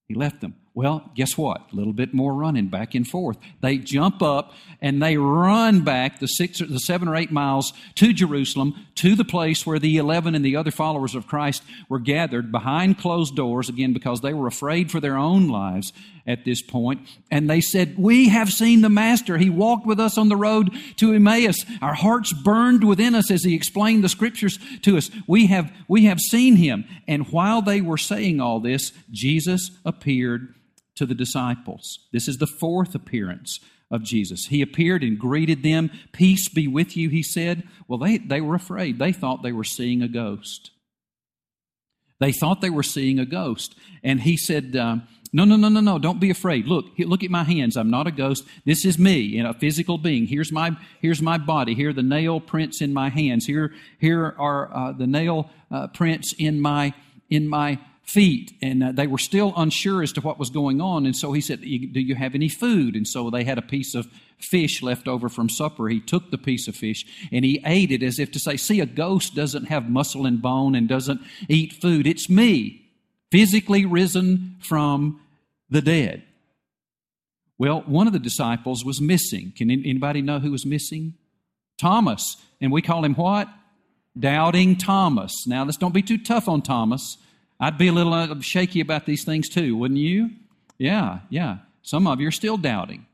He 0.06 0.14
left 0.14 0.40
them. 0.40 0.56
Well, 0.72 1.10
guess 1.16 1.36
what? 1.36 1.72
A 1.72 1.76
little 1.76 1.92
bit 1.92 2.14
more 2.14 2.32
running 2.32 2.68
back 2.68 2.94
and 2.94 3.06
forth. 3.06 3.36
They 3.60 3.78
jump 3.78 4.22
up 4.22 4.52
and 4.80 5.02
they 5.02 5.16
run 5.16 5.82
back 5.82 6.20
the 6.20 6.28
six 6.28 6.60
or 6.60 6.66
the 6.66 6.78
seven 6.78 7.08
or 7.08 7.16
eight 7.16 7.32
miles 7.32 7.72
to 7.96 8.12
Jerusalem, 8.12 8.86
to 8.94 9.16
the 9.16 9.24
place 9.24 9.66
where 9.66 9.80
the 9.80 9.96
eleven 9.96 10.36
and 10.36 10.44
the 10.44 10.54
other 10.54 10.70
followers 10.70 11.16
of 11.16 11.26
Christ 11.26 11.64
were 11.88 11.98
gathered 11.98 12.52
behind 12.52 12.98
closed 12.98 13.34
doors, 13.34 13.68
again, 13.68 13.92
because 13.92 14.20
they 14.20 14.32
were 14.32 14.46
afraid 14.46 14.92
for 14.92 15.00
their 15.00 15.16
own 15.16 15.48
lives 15.48 15.92
at 16.24 16.44
this 16.44 16.62
point. 16.62 17.00
And 17.32 17.50
they 17.50 17.60
said, 17.60 17.98
We 17.98 18.28
have 18.28 18.50
seen 18.50 18.82
the 18.82 18.88
Master. 18.88 19.38
He 19.38 19.50
walked 19.50 19.86
with 19.86 19.98
us 19.98 20.16
on 20.16 20.28
the 20.28 20.36
road 20.36 20.70
to 20.98 21.12
Emmaus. 21.12 21.56
Our 21.82 21.94
hearts 21.94 22.32
burned 22.32 22.84
within 22.84 23.16
us 23.16 23.28
as 23.30 23.42
he 23.42 23.56
explained 23.56 24.04
the 24.04 24.08
scriptures 24.08 24.58
to 24.82 24.96
us. 24.96 25.10
We 25.26 25.48
have, 25.48 25.72
we 25.88 26.04
have 26.04 26.20
seen 26.20 26.54
him. 26.54 26.84
And 27.08 27.26
while 27.32 27.60
they 27.60 27.80
were 27.80 27.98
saying 27.98 28.40
all 28.40 28.60
this, 28.60 28.92
Jesus 29.10 29.72
appeared 29.84 30.54
to 31.00 31.06
the 31.06 31.14
disciples. 31.14 31.98
This 32.12 32.28
is 32.28 32.36
the 32.36 32.46
fourth 32.46 32.94
appearance 32.94 33.58
of 33.90 34.02
Jesus. 34.02 34.44
He 34.50 34.60
appeared 34.60 35.02
and 35.02 35.18
greeted 35.18 35.62
them. 35.62 35.90
Peace 36.12 36.46
be 36.50 36.68
with 36.68 36.94
you, 36.94 37.08
he 37.08 37.22
said. 37.22 37.62
Well, 37.88 37.98
they, 37.98 38.18
they 38.18 38.42
were 38.42 38.54
afraid. 38.54 38.98
They 38.98 39.12
thought 39.12 39.42
they 39.42 39.50
were 39.50 39.64
seeing 39.64 40.02
a 40.02 40.08
ghost. 40.08 40.72
They 42.18 42.32
thought 42.32 42.60
they 42.60 42.68
were 42.68 42.82
seeing 42.82 43.18
a 43.18 43.24
ghost. 43.24 43.74
And 44.04 44.20
he 44.20 44.36
said, 44.36 44.76
um, 44.76 45.08
no, 45.32 45.46
no, 45.46 45.56
no, 45.56 45.70
no, 45.70 45.80
no. 45.80 45.98
Don't 45.98 46.20
be 46.20 46.28
afraid. 46.28 46.66
Look, 46.66 46.84
look 46.98 47.24
at 47.24 47.30
my 47.30 47.44
hands. 47.44 47.78
I'm 47.78 47.90
not 47.90 48.06
a 48.06 48.10
ghost. 48.12 48.44
This 48.66 48.84
is 48.84 48.98
me, 48.98 49.20
you 49.20 49.42
know, 49.42 49.50
a 49.50 49.54
physical 49.54 49.96
being. 49.96 50.26
Here's 50.26 50.52
my, 50.52 50.76
here's 51.00 51.22
my 51.22 51.38
body. 51.38 51.74
Here 51.74 51.88
are 51.88 51.94
the 51.94 52.02
nail 52.02 52.40
prints 52.40 52.82
in 52.82 52.92
my 52.92 53.08
hands. 53.08 53.46
Here, 53.46 53.72
here 53.98 54.36
are 54.38 54.70
uh, 54.70 54.92
the 54.92 55.06
nail 55.06 55.48
uh, 55.70 55.86
prints 55.86 56.34
in 56.38 56.60
my, 56.60 56.92
in 57.30 57.48
my 57.48 57.78
feet 58.12 58.52
and 58.60 58.82
uh, 58.82 58.92
they 58.92 59.06
were 59.06 59.18
still 59.18 59.52
unsure 59.56 60.02
as 60.02 60.12
to 60.12 60.20
what 60.20 60.38
was 60.38 60.50
going 60.50 60.80
on 60.80 61.06
and 61.06 61.14
so 61.14 61.32
he 61.32 61.40
said 61.40 61.60
do 61.60 61.66
you 62.00 62.14
have 62.14 62.34
any 62.34 62.48
food? 62.48 62.96
And 62.96 63.06
so 63.06 63.30
they 63.30 63.44
had 63.44 63.58
a 63.58 63.62
piece 63.62 63.94
of 63.94 64.08
fish 64.38 64.82
left 64.82 65.06
over 65.06 65.28
from 65.28 65.48
supper. 65.48 65.88
He 65.88 66.00
took 66.00 66.30
the 66.30 66.38
piece 66.38 66.66
of 66.66 66.74
fish 66.74 67.04
and 67.30 67.44
he 67.44 67.62
ate 67.64 67.92
it 67.92 68.02
as 68.02 68.18
if 68.18 68.32
to 68.32 68.40
say 68.40 68.56
see 68.56 68.80
a 68.80 68.86
ghost 68.86 69.34
doesn't 69.34 69.66
have 69.66 69.88
muscle 69.88 70.26
and 70.26 70.42
bone 70.42 70.74
and 70.74 70.88
doesn't 70.88 71.20
eat 71.48 71.74
food. 71.74 72.06
It's 72.06 72.28
me 72.28 72.82
physically 73.30 73.86
risen 73.86 74.56
from 74.60 75.20
the 75.68 75.82
dead. 75.82 76.24
Well 77.58 77.82
one 77.86 78.08
of 78.08 78.12
the 78.12 78.18
disciples 78.18 78.84
was 78.84 79.00
missing. 79.00 79.52
Can 79.56 79.70
anybody 79.70 80.20
know 80.20 80.40
who 80.40 80.50
was 80.50 80.66
missing? 80.66 81.14
Thomas 81.78 82.36
and 82.60 82.72
we 82.72 82.82
call 82.82 83.04
him 83.04 83.14
what? 83.14 83.48
Doubting 84.18 84.76
thomas. 84.76 85.46
Now 85.46 85.64
let's 85.64 85.76
don't 85.76 85.94
be 85.94 86.02
too 86.02 86.18
tough 86.18 86.48
on 86.48 86.62
thomas 86.62 87.16
I'd 87.60 87.78
be 87.78 87.88
a 87.88 87.92
little 87.92 88.14
uh, 88.14 88.40
shaky 88.40 88.80
about 88.80 89.04
these 89.06 89.24
things 89.24 89.48
too, 89.48 89.76
wouldn't 89.76 90.00
you? 90.00 90.30
Yeah, 90.78 91.20
yeah. 91.28 91.58
Some 91.82 92.06
of 92.06 92.20
you 92.20 92.28
are 92.28 92.32
still 92.32 92.56
doubting. 92.56 93.06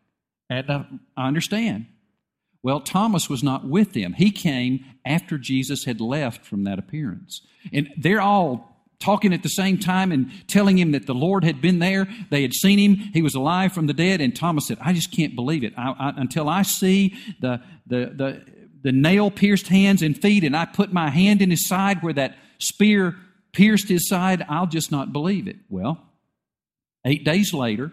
And 0.48 0.70
uh, 0.70 0.85
I 1.16 1.26
understand. 1.26 1.87
Well, 2.62 2.80
Thomas 2.80 3.28
was 3.28 3.42
not 3.42 3.66
with 3.66 3.92
them. 3.92 4.12
He 4.12 4.30
came 4.30 4.85
after 5.04 5.38
Jesus 5.38 5.85
had 5.85 6.00
left 6.00 6.44
from 6.44 6.64
that 6.64 6.78
appearance. 6.78 7.40
And 7.72 7.88
they're 7.96 8.20
all 8.20 8.72
talking 8.98 9.35
at 9.35 9.42
the 9.42 9.48
same 9.48 9.78
time 9.78 10.11
and 10.11 10.30
telling 10.48 10.78
him 10.78 10.92
that 10.92 11.06
the 11.06 11.14
Lord 11.14 11.44
had 11.44 11.61
been 11.61 11.80
there. 11.80 12.09
They 12.30 12.42
had 12.42 12.54
seen 12.54 12.78
him. 12.78 12.96
He 13.12 13.22
was 13.22 13.35
alive 13.35 13.72
from 13.72 13.87
the 13.87 13.92
dead. 13.92 14.20
And 14.20 14.35
Thomas 14.35 14.66
said, 14.66 14.78
I 14.80 14.92
just 14.92 15.12
can't 15.12 15.35
believe 15.35 15.64
it. 15.64 15.74
I, 15.76 15.90
I, 15.90 16.12
until 16.16 16.48
I 16.48 16.62
see 16.62 17.14
the, 17.40 17.61
the, 17.87 18.12
the, 18.14 18.44
the 18.82 18.92
nail 18.92 19.30
pierced 19.30 19.68
hands 19.68 20.02
and 20.02 20.20
feet, 20.20 20.44
and 20.44 20.56
I 20.56 20.64
put 20.64 20.92
my 20.92 21.11
hand 21.11 21.42
in 21.42 21.50
his 21.50 21.68
side 21.68 22.02
where 22.02 22.14
that 22.14 22.37
spear 22.59 23.16
pierced 23.57 23.88
his 23.88 24.07
side, 24.07 24.45
I'll 24.51 24.66
just 24.66 24.92
not 24.92 25.14
believe 25.14 25.49
it. 25.49 25.57
Well, 25.71 25.99
eight 27.07 27.25
days 27.25 27.55
later, 27.55 27.90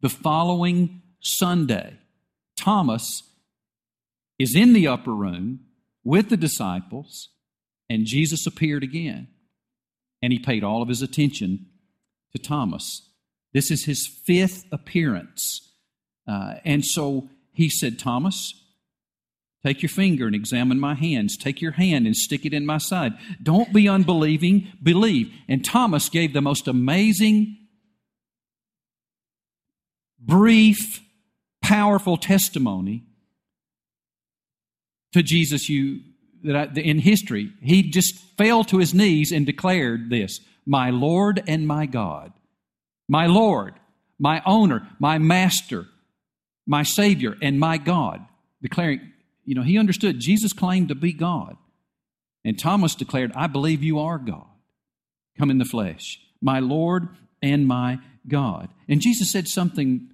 the 0.00 0.08
following 0.08 1.02
Sunday, 1.20 1.98
Thomas 2.58 3.22
is 4.38 4.56
in 4.56 4.72
the 4.72 4.88
upper 4.88 5.14
room 5.14 5.60
with 6.04 6.30
the 6.30 6.38
disciples, 6.38 7.28
and 7.90 8.06
Jesus 8.06 8.46
appeared 8.46 8.82
again. 8.82 9.28
And 10.22 10.32
he 10.32 10.38
paid 10.38 10.64
all 10.64 10.80
of 10.80 10.88
his 10.88 11.02
attention 11.02 11.66
to 12.32 12.38
Thomas. 12.38 13.10
This 13.52 13.70
is 13.70 13.84
his 13.84 14.06
fifth 14.06 14.64
appearance. 14.72 15.70
Uh, 16.26 16.54
and 16.64 16.82
so 16.82 17.28
he 17.52 17.68
said, 17.68 17.98
Thomas, 17.98 18.54
take 19.64 19.82
your 19.82 19.88
finger 19.88 20.26
and 20.26 20.34
examine 20.34 20.78
my 20.78 20.94
hands. 20.94 21.36
Take 21.36 21.60
your 21.60 21.72
hand 21.72 22.06
and 22.06 22.14
stick 22.14 22.44
it 22.44 22.52
in 22.52 22.66
my 22.66 22.78
side. 22.78 23.14
Don't 23.42 23.72
be 23.72 23.88
unbelieving, 23.88 24.68
believe. 24.82 25.32
And 25.48 25.64
Thomas 25.64 26.08
gave 26.08 26.32
the 26.32 26.42
most 26.42 26.68
amazing, 26.68 27.56
brief, 30.20 31.00
powerful 31.62 32.16
testimony 32.16 33.04
to 35.12 35.22
Jesus 35.22 35.68
you 35.68 36.00
that 36.42 36.76
I, 36.76 36.80
in 36.80 36.98
history. 36.98 37.52
He 37.62 37.82
just 37.82 38.18
fell 38.36 38.64
to 38.64 38.78
his 38.78 38.92
knees 38.92 39.32
and 39.32 39.46
declared 39.46 40.10
this, 40.10 40.40
"My 40.66 40.90
Lord 40.90 41.42
and 41.46 41.66
my 41.66 41.86
God, 41.86 42.34
my 43.08 43.26
Lord, 43.26 43.74
my 44.18 44.42
owner, 44.44 44.86
my 44.98 45.16
master, 45.16 45.86
my 46.66 46.82
savior 46.82 47.38
and 47.40 47.58
my 47.58 47.78
God." 47.78 48.26
Declaring, 48.60 49.00
you 49.44 49.54
know, 49.54 49.62
he 49.62 49.78
understood 49.78 50.20
Jesus 50.20 50.52
claimed 50.52 50.88
to 50.88 50.94
be 50.94 51.12
God. 51.12 51.56
And 52.44 52.58
Thomas 52.58 52.94
declared, 52.94 53.32
"I 53.34 53.46
believe 53.46 53.82
you 53.82 53.98
are 53.98 54.18
God, 54.18 54.46
come 55.38 55.50
in 55.50 55.58
the 55.58 55.64
flesh, 55.64 56.20
my 56.40 56.58
Lord 56.60 57.08
and 57.40 57.66
my 57.66 57.98
God." 58.28 58.68
And 58.88 59.00
Jesus 59.00 59.32
said 59.32 59.48
something 59.48 60.10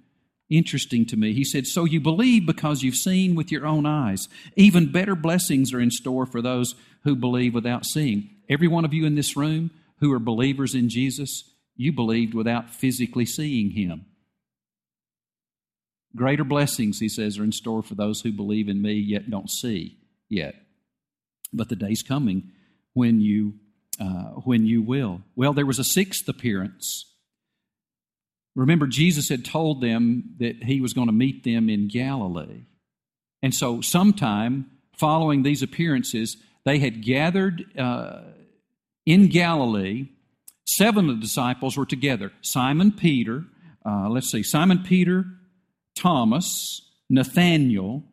interesting 0.51 1.05
to 1.07 1.17
me. 1.17 1.33
He 1.33 1.43
said, 1.43 1.65
So 1.65 1.85
you 1.85 1.99
believe 1.99 2.45
because 2.45 2.83
you've 2.83 2.95
seen 2.95 3.35
with 3.35 3.51
your 3.51 3.65
own 3.65 3.85
eyes. 3.85 4.27
Even 4.55 4.91
better 4.91 5.15
blessings 5.15 5.73
are 5.73 5.79
in 5.79 5.89
store 5.89 6.25
for 6.25 6.41
those 6.41 6.75
who 7.03 7.15
believe 7.15 7.55
without 7.55 7.85
seeing. 7.85 8.29
Every 8.49 8.67
one 8.67 8.85
of 8.85 8.93
you 8.93 9.05
in 9.05 9.15
this 9.15 9.37
room 9.37 9.71
who 9.99 10.11
are 10.11 10.19
believers 10.19 10.75
in 10.75 10.89
Jesus, 10.89 11.43
you 11.75 11.93
believed 11.93 12.33
without 12.33 12.75
physically 12.75 13.25
seeing 13.25 13.71
him. 13.71 14.05
Greater 16.15 16.43
blessings, 16.43 16.99
he 16.99 17.09
says, 17.09 17.37
are 17.37 17.43
in 17.43 17.51
store 17.51 17.81
for 17.81 17.95
those 17.95 18.21
who 18.21 18.31
believe 18.31 18.67
in 18.67 18.81
me 18.81 18.93
yet 18.93 19.29
don't 19.29 19.49
see 19.49 19.97
yet. 20.29 20.55
But 21.53 21.69
the 21.69 21.75
day's 21.75 22.01
coming 22.01 22.51
when 22.93 23.21
you 23.21 23.55
uh, 23.99 24.31
when 24.45 24.65
you 24.65 24.81
will. 24.81 25.21
Well, 25.35 25.53
there 25.53 25.65
was 25.65 25.79
a 25.79 25.83
sixth 25.83 26.27
appearance 26.27 27.11
Remember, 28.55 28.85
Jesus 28.85 29.29
had 29.29 29.45
told 29.45 29.81
them 29.81 30.35
that 30.39 30.63
he 30.63 30.81
was 30.81 30.93
going 30.93 31.07
to 31.07 31.13
meet 31.13 31.43
them 31.43 31.69
in 31.69 31.87
Galilee. 31.87 32.63
And 33.41 33.55
so, 33.55 33.81
sometime 33.81 34.69
following 34.97 35.43
these 35.43 35.63
appearances, 35.63 36.37
they 36.65 36.79
had 36.79 37.03
gathered 37.03 37.63
uh, 37.77 38.21
in 39.05 39.27
Galilee. 39.27 40.09
Seven 40.65 41.09
of 41.09 41.15
the 41.15 41.21
disciples 41.21 41.77
were 41.77 41.85
together 41.85 42.31
Simon 42.41 42.91
Peter, 42.91 43.45
uh, 43.85 44.09
let's 44.09 44.29
see, 44.29 44.43
Simon 44.43 44.83
Peter, 44.83 45.25
Thomas, 45.95 46.81
Nathaniel, 47.09 48.03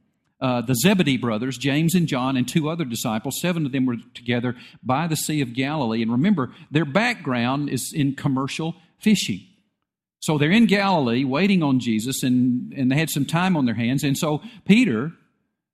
uh, 0.40 0.60
the 0.60 0.74
Zebedee 0.74 1.16
brothers, 1.16 1.58
James 1.58 1.94
and 1.94 2.06
John, 2.06 2.36
and 2.36 2.46
two 2.46 2.68
other 2.68 2.84
disciples. 2.84 3.40
Seven 3.40 3.66
of 3.66 3.72
them 3.72 3.86
were 3.86 3.96
together 4.14 4.54
by 4.82 5.06
the 5.06 5.16
Sea 5.16 5.40
of 5.40 5.52
Galilee. 5.52 6.02
And 6.02 6.12
remember, 6.12 6.52
their 6.70 6.84
background 6.84 7.70
is 7.70 7.92
in 7.94 8.14
commercial 8.14 8.76
fishing. 8.98 9.40
So 10.20 10.38
they're 10.38 10.50
in 10.50 10.66
Galilee 10.66 11.24
waiting 11.24 11.62
on 11.62 11.80
Jesus, 11.80 12.22
and, 12.22 12.72
and 12.72 12.90
they 12.90 12.96
had 12.96 13.10
some 13.10 13.24
time 13.24 13.56
on 13.56 13.66
their 13.66 13.74
hands. 13.74 14.04
And 14.04 14.16
so 14.16 14.42
Peter 14.64 15.12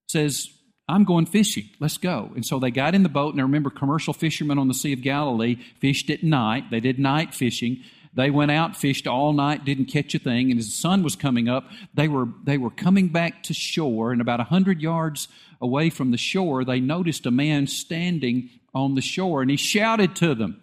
says, 0.09 0.47
I'm 0.87 1.05
going 1.05 1.27
fishing. 1.27 1.71
Let's 1.81 1.97
go. 1.97 2.31
And 2.35 2.45
so 2.45 2.59
they 2.59 2.71
got 2.71 2.95
in 2.95 3.03
the 3.03 3.09
boat, 3.09 3.33
and 3.33 3.41
I 3.41 3.45
remember 3.45 3.71
commercial 3.71 4.13
fishermen 4.13 4.59
on 4.59 4.69
the 4.69 4.75
Sea 4.75 4.93
of 4.93 5.03
Galilee 5.03 5.57
fished 5.81 6.11
at 6.11 6.23
night. 6.23 6.71
They 6.71 6.81
did 6.81 6.99
night 6.99 7.35
fishing. 7.35 7.83
They 8.15 8.31
went 8.31 8.53
out, 8.53 8.77
fished 8.77 9.07
all 9.07 9.33
night, 9.33 9.65
didn't 9.65 9.87
catch 9.87 10.15
a 10.15 10.19
thing. 10.19 10.51
And 10.51 10.61
as 10.61 10.67
the 10.67 10.73
sun 10.73 11.03
was 11.03 11.17
coming 11.17 11.49
up, 11.49 11.69
they 11.95 12.07
were, 12.07 12.29
they 12.45 12.59
were 12.59 12.71
coming 12.71 13.09
back 13.09 13.43
to 13.45 13.55
shore. 13.55 14.13
And 14.13 14.21
about 14.21 14.41
a 14.41 14.45
100 14.45 14.81
yards 14.81 15.29
away 15.61 15.91
from 15.91 16.11
the 16.13 16.17
shore, 16.17 16.65
they 16.65 16.81
noticed 16.81 17.27
a 17.27 17.31
man 17.31 17.67
standing 17.67 18.51
on 18.73 18.95
the 18.95 19.01
shore, 19.01 19.41
and 19.43 19.51
he 19.51 19.57
shouted 19.57 20.17
to 20.17 20.35
them. 20.35 20.61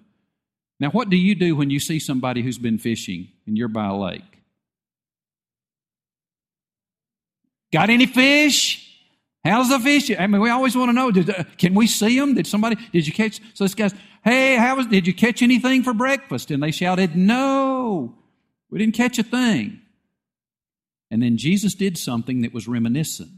Now, 0.80 0.90
what 0.90 1.10
do 1.10 1.18
you 1.18 1.36
do 1.36 1.56
when 1.56 1.70
you 1.70 1.80
see 1.80 2.00
somebody 2.00 2.42
who's 2.42 2.58
been 2.58 2.78
fishing 2.78 3.30
and 3.46 3.58
you're 3.58 3.68
by 3.68 3.88
a 3.88 3.96
lake? 3.96 4.24
Got 7.72 7.90
any 7.90 8.06
fish? 8.06 8.91
How's 9.44 9.70
the 9.70 9.80
fish? 9.80 10.12
I 10.18 10.28
mean, 10.28 10.42
we 10.42 10.50
always 10.50 10.76
want 10.76 10.90
to 10.90 10.94
know. 10.94 11.12
Did, 11.12 11.30
uh, 11.30 11.44
can 11.58 11.74
we 11.74 11.88
see 11.88 12.20
them? 12.20 12.36
Did 12.36 12.46
somebody? 12.46 12.76
Did 12.92 13.08
you 13.08 13.14
catch? 13.14 13.40
So 13.54 13.64
this 13.64 13.74
guy's, 13.74 13.94
hey, 14.24 14.56
how 14.56 14.76
was? 14.76 14.86
Did 14.86 15.08
you 15.08 15.14
catch 15.14 15.42
anything 15.42 15.82
for 15.82 15.94
breakfast? 15.94 16.52
And 16.52 16.62
they 16.62 16.72
shouted, 16.72 17.16
no, 17.16 18.16
we 18.70 18.78
didn't 18.78 18.96
catch 18.96 19.18
a 19.18 19.24
thing. 19.24 19.82
And 21.10 21.22
then 21.22 21.38
Jesus 21.38 21.74
did 21.74 21.98
something 21.98 22.42
that 22.42 22.54
was 22.54 22.68
reminiscent 22.68 23.32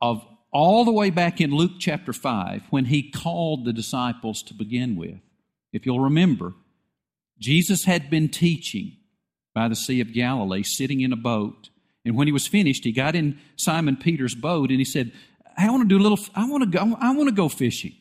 of 0.00 0.24
all 0.52 0.84
the 0.84 0.92
way 0.92 1.10
back 1.10 1.40
in 1.40 1.50
Luke 1.50 1.72
chapter 1.78 2.12
5 2.12 2.62
when 2.70 2.86
he 2.86 3.10
called 3.10 3.64
the 3.64 3.72
disciples 3.72 4.42
to 4.44 4.54
begin 4.54 4.96
with. 4.96 5.18
If 5.72 5.84
you'll 5.84 6.00
remember, 6.00 6.54
Jesus 7.38 7.84
had 7.84 8.08
been 8.08 8.28
teaching 8.28 8.96
by 9.54 9.68
the 9.68 9.76
Sea 9.76 10.00
of 10.00 10.12
Galilee, 10.12 10.62
sitting 10.62 11.00
in 11.00 11.12
a 11.12 11.16
boat. 11.16 11.70
And 12.04 12.16
when 12.16 12.26
he 12.26 12.32
was 12.32 12.46
finished, 12.46 12.84
he 12.84 12.92
got 12.92 13.14
in 13.14 13.38
Simon 13.56 13.96
Peter's 13.96 14.34
boat 14.34 14.70
and 14.70 14.78
he 14.78 14.84
said, 14.84 15.12
I 15.56 15.68
want 15.70 15.82
to 15.82 15.88
do 15.88 15.98
a 15.98 16.02
little, 16.02 16.18
I 16.34 16.48
want 16.48 16.62
to 16.64 16.70
go, 16.70 16.96
I 17.00 17.14
want 17.14 17.28
to 17.28 17.34
go 17.34 17.48
fishing. 17.48 17.94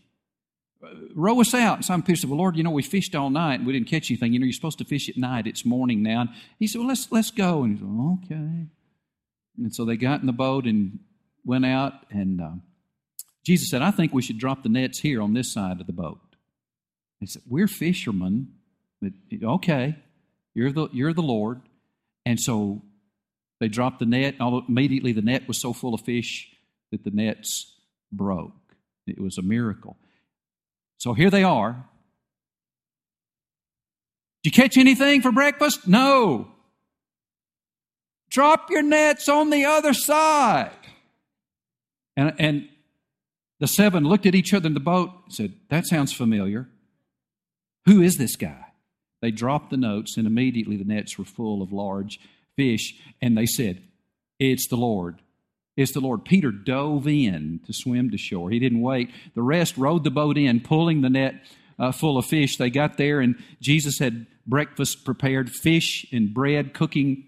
Row 1.16 1.42
us 1.42 1.54
out. 1.54 1.78
And 1.78 1.86
Simon 1.86 2.04
Peter 2.04 2.22
said, 2.22 2.30
Well, 2.30 2.38
Lord, 2.38 2.56
you 2.56 2.64
know, 2.64 2.72
we 2.72 2.84
fished 2.84 3.16
all 3.16 3.32
night 3.32 3.56
and 3.56 3.66
we 3.66 3.74
didn't 3.74 3.88
catch 3.88 4.12
anything. 4.12 4.34
You 4.34 4.40
know, 4.40 4.46
you're 4.46 4.54
supposed 4.54 4.78
to 4.78 4.86
fish 4.86 5.10
at 5.10 5.18
night. 5.18 5.48
It's 5.48 5.66
morning 5.66 6.04
now. 6.04 6.22
And 6.22 6.30
he 6.60 6.68
said, 6.68 6.80
Well, 6.80 6.88
let's 6.88 7.12
let's 7.12 7.32
go. 7.32 7.64
And 7.64 7.74
he 7.74 7.80
said, 7.80 8.32
Okay. 8.32 8.68
And 9.58 9.74
so 9.74 9.86
they 9.86 9.98
got 9.98 10.22
in 10.22 10.28
the 10.28 10.34
boat 10.34 10.66
and 10.66 11.00
went 11.44 11.66
out, 11.66 11.94
and 12.12 12.40
uh, 12.40 12.52
Jesus 13.44 13.70
said, 13.70 13.82
I 13.82 13.92
think 13.92 14.14
we 14.14 14.22
should 14.22 14.38
drop 14.38 14.62
the 14.62 14.70
nets 14.70 15.00
here 15.00 15.22
on 15.22 15.34
this 15.34 15.52
side 15.52 15.80
of 15.80 15.88
the 15.88 15.94
boat. 15.94 16.20
He 17.20 17.26
said, 17.26 17.42
We're 17.48 17.68
fishermen. 17.68 18.54
But, 19.02 19.14
okay, 19.42 19.96
you're 20.54 20.72
the, 20.72 20.90
you're 20.92 21.14
the 21.14 21.22
Lord. 21.22 21.62
And 22.26 22.40
so 22.40 22.82
they 23.60 23.68
dropped 23.68 24.00
the 24.00 24.06
net. 24.06 24.36
And 24.40 24.64
immediately, 24.68 25.14
the 25.14 25.22
net 25.22 25.48
was 25.48 25.60
so 25.60 25.74
full 25.74 25.94
of 25.94 26.02
fish 26.02 26.50
that 26.92 27.04
the 27.04 27.12
nets 27.12 27.74
broke. 28.12 28.54
It 29.06 29.20
was 29.20 29.38
a 29.38 29.42
miracle. 29.42 29.98
So 30.98 31.14
here 31.14 31.30
they 31.30 31.44
are. 31.44 31.86
Did 34.44 34.56
you 34.56 34.64
catch 34.64 34.78
anything 34.78 35.22
for 35.22 35.32
breakfast? 35.32 35.88
No. 35.88 36.50
Drop 38.30 38.70
your 38.70 38.82
nets 38.82 39.30
on 39.30 39.50
the 39.50 39.66
other 39.66 39.94
side. 39.94 40.72
And, 42.16 42.34
and 42.40 42.70
the 43.60 43.68
seven 43.68 44.04
looked 44.04 44.26
at 44.26 44.36
each 44.36 44.54
other 44.54 44.68
in 44.68 44.74
the 44.74 44.80
boat 44.80 45.12
and 45.26 45.34
said, 45.34 45.54
That 45.70 45.86
sounds 45.86 46.14
familiar. 46.14 46.68
Who 47.86 48.02
is 48.02 48.16
this 48.16 48.36
guy? 48.36 48.66
They 49.22 49.32
dropped 49.32 49.72
the 49.72 49.78
notes, 49.78 50.18
and 50.18 50.28
immediately 50.28 50.78
the 50.78 50.84
nets 50.84 51.18
were 51.18 51.26
full 51.26 51.62
of 51.62 51.72
large 51.72 52.20
fish. 52.58 52.96
And 53.22 53.38
they 53.38 53.46
said, 53.46 53.82
It's 54.40 54.68
the 54.68 54.76
Lord. 54.76 55.22
It's 55.78 55.94
the 55.94 56.02
Lord. 56.02 56.26
Peter 56.26 56.52
dove 56.52 57.08
in 57.08 57.62
to 57.66 57.72
swim 57.72 58.10
to 58.10 58.18
shore. 58.18 58.50
He 58.50 58.60
didn't 58.60 58.82
wait. 58.82 59.12
The 59.36 59.44
rest 59.44 59.78
rowed 59.78 60.04
the 60.04 60.12
boat 60.12 60.38
in, 60.38 60.60
pulling 60.60 61.02
the 61.02 61.10
net 61.10 61.36
uh, 61.80 61.92
full 61.92 62.18
of 62.18 62.26
fish. 62.26 62.58
They 62.58 62.72
got 62.72 62.98
there, 62.98 63.22
and 63.22 63.36
Jesus 63.62 64.00
had 64.00 64.26
breakfast 64.48 65.06
prepared 65.06 65.52
fish 65.52 66.06
and 66.12 66.34
bread 66.34 66.74
cooking 66.74 67.26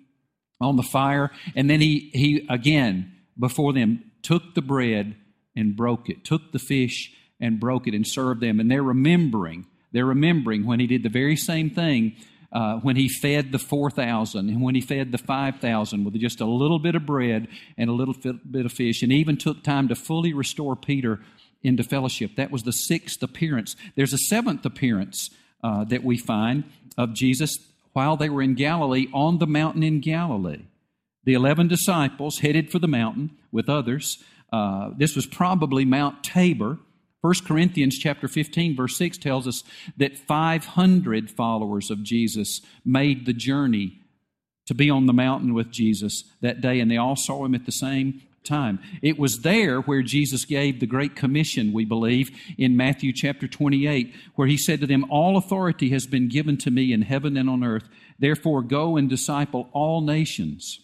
on 0.60 0.76
the 0.76 0.84
fire. 0.84 1.32
And 1.56 1.70
then 1.70 1.80
he, 1.80 2.10
he 2.14 2.48
again, 2.50 3.14
before 3.38 3.72
them, 3.72 4.04
took 4.24 4.56
the 4.56 4.62
bread 4.62 5.16
and 5.56 5.76
broke 5.76 6.10
it, 6.10 6.26
took 6.26 6.52
the 6.52 6.60
fish 6.60 7.14
and 7.40 7.60
broke 7.60 7.88
it 7.88 7.94
and 7.94 8.06
served 8.06 8.42
them. 8.42 8.60
And 8.60 8.70
they're 8.70 8.84
remembering, 8.84 9.68
they're 9.92 10.06
remembering 10.06 10.66
when 10.66 10.80
he 10.80 10.88
did 10.88 11.04
the 11.04 11.10
very 11.10 11.36
same 11.36 11.70
thing 11.70 12.16
uh, 12.52 12.78
when 12.78 12.96
he 12.96 13.08
fed 13.08 13.52
the 13.52 13.60
4,000 13.60 14.50
and 14.50 14.62
when 14.62 14.76
he 14.76 14.82
fed 14.82 15.12
the 15.12 15.18
5,000 15.18 16.04
with 16.04 16.16
just 16.16 16.42
a 16.42 16.46
little 16.46 16.80
bit 16.80 16.96
of 16.96 17.06
bread 17.06 17.48
and 17.78 17.90
a 17.90 17.94
little 17.94 18.16
bit 18.50 18.66
of 18.66 18.72
fish, 18.72 19.04
and 19.04 19.12
even 19.12 19.38
took 19.38 19.64
time 19.64 19.88
to 19.88 19.96
fully 19.96 20.34
restore 20.34 20.76
Peter 20.76 21.20
into 21.62 21.84
fellowship. 21.84 22.36
That 22.38 22.52
was 22.52 22.64
the 22.64 22.72
sixth 22.72 23.22
appearance. 23.22 23.76
There's 23.96 24.14
a 24.14 24.18
seventh 24.18 24.66
appearance 24.66 25.30
uh, 25.64 25.84
that 25.86 26.04
we 26.04 26.18
find 26.18 26.64
of 26.98 27.14
Jesus 27.14 27.58
while 27.94 28.18
they 28.18 28.30
were 28.30 28.42
in 28.42 28.56
Galilee 28.56 29.08
on 29.14 29.40
the 29.40 29.48
mountain 29.48 29.84
in 29.84 30.00
Galilee. 30.00 30.64
The 31.26 31.34
11 31.34 31.68
disciples 31.68 32.40
headed 32.40 32.72
for 32.72 32.80
the 32.80 32.88
mountain 32.88 33.32
with 33.52 33.70
others. 33.70 34.24
Uh, 34.52 34.92
this 34.98 35.16
was 35.16 35.26
probably 35.26 35.86
Mount 35.86 36.24
Tabor. 36.24 36.80
1 37.22 37.34
Corinthians 37.46 37.98
chapter 37.98 38.28
15 38.28 38.76
verse 38.76 38.98
6 38.98 39.18
tells 39.18 39.48
us 39.48 39.64
that 39.98 40.18
500 40.18 41.30
followers 41.30 41.92
of 41.92 42.04
Jesus 42.04 42.62
made 42.86 43.26
the 43.26 43.34
journey 43.34 44.00
to 44.66 44.74
be 44.74 44.90
on 44.90 45.06
the 45.06 45.14
mountain 45.14 45.54
with 45.54 45.72
Jesus 45.72 46.24
that 46.42 46.62
day 46.62 46.80
and 46.80 46.90
they 46.90 46.98
all 46.98 47.16
saw 47.16 47.44
him 47.44 47.56
at 47.56 47.66
the 47.66 47.72
same 47.72 48.22
time. 48.44 48.80
It 49.02 49.20
was 49.20 49.42
there 49.42 49.82
where 49.82 50.02
Jesus 50.02 50.46
gave 50.46 50.80
the 50.80 50.86
Great 50.86 51.16
Commission, 51.16 51.74
we 51.74 51.86
believe, 51.86 52.32
in 52.58 52.78
Matthew 52.78 53.14
chapter 53.14 53.48
28, 53.48 54.14
where 54.36 54.48
he 54.48 54.58
said 54.58 54.80
to 54.82 54.88
them, 54.88 55.06
All 55.10 55.38
authority 55.38 55.90
has 55.90 56.08
been 56.08 56.30
given 56.30 56.58
to 56.60 56.72
me 56.72 56.94
in 56.94 57.04
heaven 57.04 57.38
and 57.38 57.50
on 57.50 57.64
earth. 57.64 57.88
Therefore, 58.18 58.62
go 58.62 58.98
and 58.98 59.10
disciple 59.10 59.70
all 59.72 60.02
nations, 60.02 60.80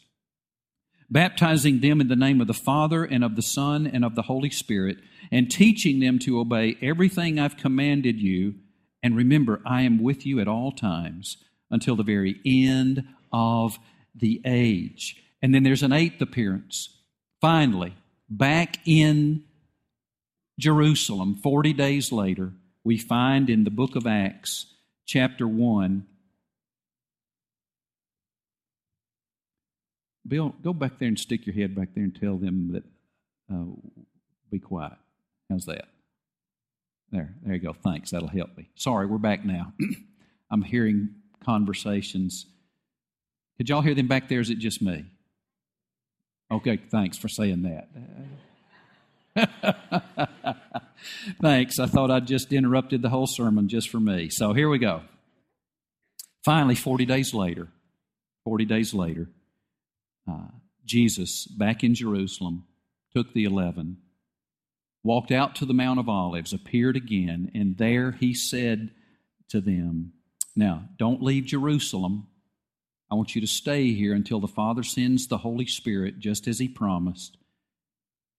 baptizing 1.09 1.79
them 1.79 2.01
in 2.01 2.07
the 2.07 2.15
name 2.15 2.41
of 2.41 2.47
the 2.47 2.53
Father 2.53 3.03
and 3.03 3.23
of 3.23 3.35
the 3.35 3.41
Son 3.41 3.87
and 3.87 4.03
of 4.03 4.15
the 4.15 4.23
Holy 4.23 4.49
Spirit, 4.49 4.97
and 5.31 5.49
teaching 5.49 5.99
them 5.99 6.19
to 6.19 6.39
obey 6.39 6.77
everything 6.81 7.39
I've 7.39 7.57
commanded 7.57 8.19
you. 8.19 8.55
And 9.03 9.15
remember, 9.15 9.61
I 9.65 9.83
am 9.83 10.01
with 10.01 10.25
you 10.25 10.39
at 10.39 10.47
all 10.47 10.71
times 10.71 11.37
until 11.69 11.95
the 11.95 12.03
very 12.03 12.39
end 12.45 13.03
of 13.31 13.77
the 14.15 14.41
age. 14.45 15.21
And 15.41 15.53
then 15.53 15.63
there's 15.63 15.83
an 15.83 15.93
eighth 15.93 16.21
appearance 16.21 16.95
Finally, 17.45 17.93
back 18.27 18.79
in 18.85 19.43
Jerusalem, 20.59 21.35
40 21.35 21.73
days 21.73 22.11
later, 22.11 22.53
we 22.83 22.97
find 22.97 23.51
in 23.51 23.65
the 23.65 23.69
book 23.69 23.95
of 23.95 24.07
Acts, 24.07 24.65
chapter 25.05 25.47
1, 25.47 26.07
Bill, 30.27 30.55
go 30.63 30.73
back 30.73 30.97
there 30.99 31.07
and 31.07 31.19
stick 31.19 31.45
your 31.45 31.55
head 31.55 31.75
back 31.75 31.89
there 31.93 32.03
and 32.03 32.15
tell 32.19 32.37
them 32.37 32.73
that 32.73 32.83
uh, 33.53 33.65
be 34.51 34.59
quiet. 34.59 34.97
How's 35.49 35.65
that? 35.65 35.85
There, 37.11 37.35
there 37.43 37.55
you 37.55 37.61
go. 37.61 37.73
Thanks. 37.73 38.11
That'll 38.11 38.27
help 38.27 38.57
me. 38.57 38.69
Sorry, 38.75 39.05
we're 39.05 39.17
back 39.17 39.45
now. 39.45 39.73
I'm 40.51 40.63
hearing 40.63 41.09
conversations. 41.43 42.45
Could 43.57 43.69
y'all 43.69 43.81
hear 43.81 43.93
them 43.95 44.07
back 44.07 44.27
there? 44.27 44.39
Is 44.39 44.49
it 44.49 44.57
just 44.57 44.81
me? 44.81 45.05
Okay, 46.51 46.77
thanks 46.91 47.17
for 47.17 47.27
saying 47.27 47.63
that. 47.63 47.89
thanks. 51.41 51.79
I 51.79 51.85
thought 51.85 52.11
I'd 52.11 52.27
just 52.27 52.51
interrupted 52.51 53.01
the 53.01 53.09
whole 53.09 53.27
sermon 53.27 53.67
just 53.67 53.89
for 53.89 53.99
me. 53.99 54.29
So 54.31 54.53
here 54.53 54.69
we 54.69 54.79
go. 54.79 55.01
Finally, 56.43 56.75
40 56.75 57.05
days 57.05 57.33
later, 57.33 57.69
40 58.43 58.65
days 58.65 58.93
later, 58.93 59.29
uh, 60.27 60.47
Jesus, 60.85 61.45
back 61.45 61.83
in 61.83 61.95
Jerusalem, 61.95 62.65
took 63.13 63.33
the 63.33 63.45
11, 63.45 63.97
walked 65.03 65.31
out 65.31 65.55
to 65.55 65.65
the 65.65 65.73
Mount 65.73 65.99
of 65.99 66.09
Olives, 66.09 66.53
appeared 66.53 66.95
again, 66.95 67.51
and 67.53 67.77
there 67.77 68.11
he 68.11 68.33
said 68.33 68.91
to 69.49 69.61
them, 69.61 70.13
Now, 70.55 70.89
don't 70.97 71.21
leave 71.21 71.45
Jerusalem 71.45 72.27
I 73.09 73.15
want 73.15 73.35
you 73.35 73.41
to 73.41 73.47
stay 73.47 73.93
here 73.93 74.13
until 74.13 74.39
the 74.39 74.47
Father 74.47 74.83
sends 74.83 75.27
the 75.27 75.39
Holy 75.39 75.67
Spirit, 75.67 76.19
just 76.19 76.47
as 76.47 76.59
He 76.59 76.67
promised. 76.67 77.37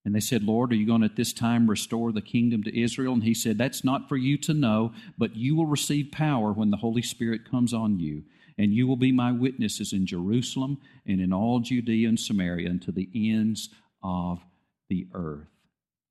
And 0.04 0.14
they 0.14 0.20
said, 0.20 0.42
Lord, 0.44 0.72
are 0.72 0.76
you 0.76 0.86
going 0.86 1.00
to 1.00 1.06
at 1.06 1.16
this 1.16 1.32
time 1.32 1.68
restore 1.68 2.12
the 2.12 2.20
kingdom 2.20 2.62
to 2.64 2.80
Israel? 2.80 3.12
And 3.14 3.24
He 3.24 3.34
said, 3.34 3.58
That's 3.58 3.84
not 3.84 4.08
for 4.08 4.16
you 4.16 4.36
to 4.38 4.54
know, 4.54 4.92
but 5.16 5.36
you 5.36 5.56
will 5.56 5.66
receive 5.66 6.10
power 6.12 6.52
when 6.52 6.70
the 6.70 6.76
Holy 6.78 7.02
Spirit 7.02 7.48
comes 7.48 7.72
on 7.72 8.00
you. 8.00 8.24
And 8.58 8.72
you 8.72 8.86
will 8.86 8.96
be 8.96 9.12
my 9.12 9.32
witnesses 9.32 9.92
in 9.92 10.06
Jerusalem 10.06 10.78
and 11.06 11.20
in 11.20 11.32
all 11.32 11.60
Judea 11.60 12.08
and 12.08 12.18
Samaria 12.18 12.68
and 12.68 12.80
to 12.82 12.92
the 12.92 13.08
ends 13.14 13.68
of 14.02 14.40
the 14.88 15.06
earth. 15.12 15.48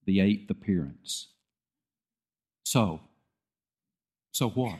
The 0.05 0.19
eighth 0.19 0.49
appearance. 0.51 1.29
So, 2.63 2.99
so 4.31 4.49
what? 4.49 4.79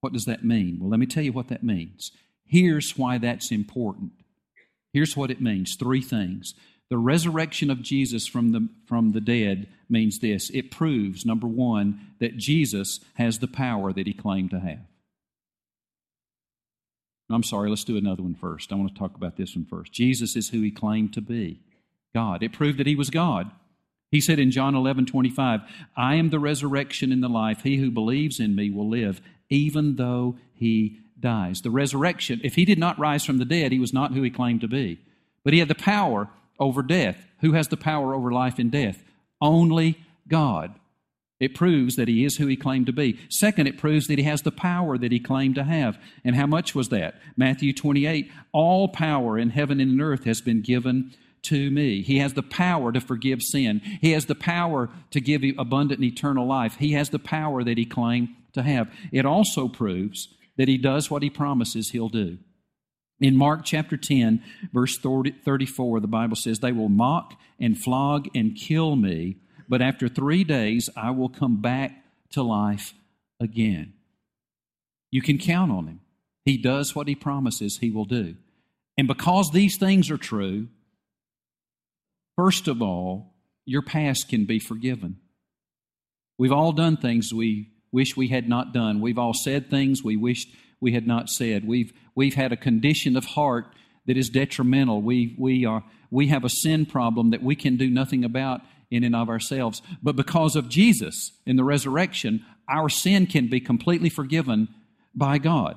What 0.00 0.14
does 0.14 0.24
that 0.24 0.44
mean? 0.44 0.78
Well, 0.80 0.88
let 0.88 1.00
me 1.00 1.06
tell 1.06 1.22
you 1.22 1.32
what 1.32 1.48
that 1.48 1.62
means. 1.62 2.12
Here's 2.46 2.96
why 2.96 3.18
that's 3.18 3.50
important. 3.50 4.12
Here's 4.92 5.16
what 5.16 5.30
it 5.30 5.40
means 5.40 5.76
three 5.76 6.00
things. 6.00 6.54
The 6.88 6.98
resurrection 6.98 7.70
of 7.70 7.82
Jesus 7.82 8.26
from 8.26 8.50
the, 8.52 8.68
from 8.86 9.12
the 9.12 9.20
dead 9.20 9.68
means 9.88 10.18
this 10.18 10.50
it 10.50 10.70
proves, 10.70 11.24
number 11.24 11.46
one, 11.46 12.14
that 12.18 12.36
Jesus 12.36 13.00
has 13.14 13.38
the 13.38 13.46
power 13.46 13.92
that 13.92 14.06
he 14.06 14.12
claimed 14.12 14.50
to 14.50 14.60
have. 14.60 14.89
I'm 17.34 17.42
sorry, 17.42 17.68
let's 17.68 17.84
do 17.84 17.96
another 17.96 18.22
one 18.22 18.34
first. 18.34 18.72
I 18.72 18.76
want 18.76 18.92
to 18.92 18.98
talk 18.98 19.14
about 19.16 19.36
this 19.36 19.54
one 19.54 19.64
first. 19.64 19.92
Jesus 19.92 20.36
is 20.36 20.50
who 20.50 20.60
he 20.60 20.70
claimed 20.70 21.12
to 21.14 21.20
be 21.20 21.60
God. 22.14 22.42
It 22.42 22.52
proved 22.52 22.78
that 22.78 22.86
he 22.86 22.96
was 22.96 23.10
God. 23.10 23.50
He 24.10 24.20
said 24.20 24.40
in 24.40 24.50
John 24.50 24.74
11 24.74 25.06
25, 25.06 25.60
I 25.96 26.16
am 26.16 26.30
the 26.30 26.40
resurrection 26.40 27.12
and 27.12 27.22
the 27.22 27.28
life. 27.28 27.62
He 27.62 27.76
who 27.76 27.90
believes 27.90 28.40
in 28.40 28.56
me 28.56 28.70
will 28.70 28.88
live, 28.88 29.20
even 29.48 29.96
though 29.96 30.36
he 30.52 30.98
dies. 31.18 31.60
The 31.62 31.70
resurrection, 31.70 32.40
if 32.42 32.56
he 32.56 32.64
did 32.64 32.78
not 32.78 32.98
rise 32.98 33.24
from 33.24 33.38
the 33.38 33.44
dead, 33.44 33.70
he 33.70 33.78
was 33.78 33.92
not 33.92 34.12
who 34.12 34.22
he 34.22 34.30
claimed 34.30 34.62
to 34.62 34.68
be. 34.68 34.98
But 35.44 35.52
he 35.52 35.60
had 35.60 35.68
the 35.68 35.74
power 35.74 36.28
over 36.58 36.82
death. 36.82 37.24
Who 37.40 37.52
has 37.52 37.68
the 37.68 37.76
power 37.76 38.14
over 38.14 38.32
life 38.32 38.58
and 38.58 38.70
death? 38.70 39.02
Only 39.40 39.98
God. 40.26 40.74
It 41.40 41.54
proves 41.54 41.96
that 41.96 42.06
he 42.06 42.24
is 42.24 42.36
who 42.36 42.46
he 42.46 42.56
claimed 42.56 42.86
to 42.86 42.92
be. 42.92 43.18
Second, 43.30 43.66
it 43.66 43.78
proves 43.78 44.06
that 44.06 44.18
he 44.18 44.24
has 44.24 44.42
the 44.42 44.52
power 44.52 44.98
that 44.98 45.10
he 45.10 45.18
claimed 45.18 45.54
to 45.54 45.64
have. 45.64 45.98
And 46.22 46.36
how 46.36 46.46
much 46.46 46.74
was 46.74 46.90
that? 46.90 47.14
Matthew 47.36 47.72
28 47.72 48.30
All 48.52 48.88
power 48.88 49.38
in 49.38 49.50
heaven 49.50 49.80
and 49.80 49.92
in 49.92 50.00
earth 50.00 50.24
has 50.24 50.42
been 50.42 50.60
given 50.60 51.12
to 51.42 51.70
me. 51.70 52.02
He 52.02 52.18
has 52.18 52.34
the 52.34 52.42
power 52.42 52.92
to 52.92 53.00
forgive 53.00 53.40
sin. 53.40 53.80
He 54.02 54.12
has 54.12 54.26
the 54.26 54.34
power 54.34 54.90
to 55.10 55.20
give 55.20 55.42
abundant 55.58 56.04
eternal 56.04 56.46
life. 56.46 56.76
He 56.76 56.92
has 56.92 57.08
the 57.08 57.18
power 57.18 57.64
that 57.64 57.78
he 57.78 57.86
claimed 57.86 58.28
to 58.52 58.62
have. 58.62 58.92
It 59.10 59.24
also 59.24 59.66
proves 59.66 60.28
that 60.58 60.68
he 60.68 60.76
does 60.76 61.10
what 61.10 61.22
he 61.22 61.30
promises 61.30 61.90
he'll 61.90 62.10
do. 62.10 62.38
In 63.20 63.36
Mark 63.36 63.64
chapter 63.64 63.96
10, 63.96 64.42
verse 64.72 64.98
34, 64.98 66.00
the 66.00 66.06
Bible 66.06 66.36
says, 66.36 66.58
They 66.58 66.72
will 66.72 66.88
mock 66.88 67.34
and 67.58 67.78
flog 67.78 68.28
and 68.34 68.56
kill 68.56 68.96
me, 68.96 69.36
but 69.70 69.80
after 69.80 70.08
three 70.08 70.42
days 70.44 70.90
I 70.96 71.12
will 71.12 71.28
come 71.28 71.62
back 71.62 71.92
to 72.32 72.42
life 72.42 72.92
again. 73.40 73.94
You 75.10 75.22
can 75.22 75.38
count 75.38 75.70
on 75.70 75.86
him. 75.86 76.00
He 76.44 76.58
does 76.58 76.94
what 76.94 77.06
he 77.06 77.14
promises 77.14 77.78
he 77.78 77.90
will 77.90 78.04
do. 78.04 78.34
And 78.98 79.06
because 79.06 79.50
these 79.52 79.78
things 79.78 80.10
are 80.10 80.18
true, 80.18 80.68
first 82.36 82.66
of 82.68 82.82
all, 82.82 83.32
your 83.64 83.82
past 83.82 84.28
can 84.28 84.44
be 84.44 84.58
forgiven. 84.58 85.18
We've 86.36 86.52
all 86.52 86.72
done 86.72 86.96
things 86.96 87.32
we 87.32 87.68
wish 87.92 88.16
we 88.16 88.28
had 88.28 88.48
not 88.48 88.72
done. 88.72 89.00
We've 89.00 89.18
all 89.18 89.34
said 89.34 89.70
things 89.70 90.02
we 90.02 90.16
wished 90.16 90.48
we 90.80 90.92
had 90.92 91.06
not 91.06 91.28
said. 91.28 91.66
We've, 91.66 91.92
we've 92.14 92.34
had 92.34 92.52
a 92.52 92.56
condition 92.56 93.16
of 93.16 93.24
heart 93.24 93.66
that 94.06 94.16
is 94.16 94.30
detrimental. 94.30 95.02
We, 95.02 95.36
we, 95.38 95.64
are, 95.64 95.84
we 96.10 96.28
have 96.28 96.44
a 96.44 96.48
sin 96.48 96.86
problem 96.86 97.30
that 97.30 97.42
we 97.42 97.54
can 97.54 97.76
do 97.76 97.88
nothing 97.88 98.24
about 98.24 98.62
in 98.90 99.04
and 99.04 99.14
of 99.14 99.28
ourselves. 99.28 99.82
But 100.02 100.16
because 100.16 100.56
of 100.56 100.68
Jesus 100.68 101.32
in 101.46 101.56
the 101.56 101.64
resurrection, 101.64 102.44
our 102.68 102.88
sin 102.88 103.26
can 103.26 103.48
be 103.48 103.60
completely 103.60 104.10
forgiven 104.10 104.68
by 105.14 105.38
God. 105.38 105.76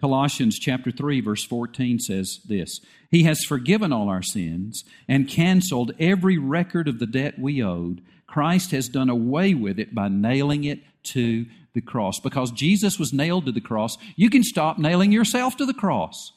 Colossians 0.00 0.58
chapter 0.58 0.90
3 0.90 1.20
verse 1.20 1.44
14 1.44 2.00
says 2.00 2.40
this, 2.44 2.80
He 3.10 3.22
has 3.22 3.44
forgiven 3.46 3.92
all 3.92 4.08
our 4.08 4.22
sins 4.22 4.84
and 5.06 5.28
canceled 5.28 5.92
every 6.00 6.38
record 6.38 6.88
of 6.88 6.98
the 6.98 7.06
debt 7.06 7.38
we 7.38 7.62
owed. 7.62 8.02
Christ 8.26 8.72
has 8.72 8.88
done 8.88 9.08
away 9.08 9.54
with 9.54 9.78
it 9.78 9.94
by 9.94 10.08
nailing 10.08 10.64
it 10.64 10.80
to 11.04 11.46
the 11.74 11.80
cross. 11.80 12.18
Because 12.18 12.50
Jesus 12.50 12.98
was 12.98 13.12
nailed 13.12 13.46
to 13.46 13.52
the 13.52 13.60
cross, 13.60 13.96
you 14.16 14.28
can 14.28 14.42
stop 14.42 14.78
nailing 14.78 15.12
yourself 15.12 15.56
to 15.58 15.66
the 15.66 15.74
cross. 15.74 16.32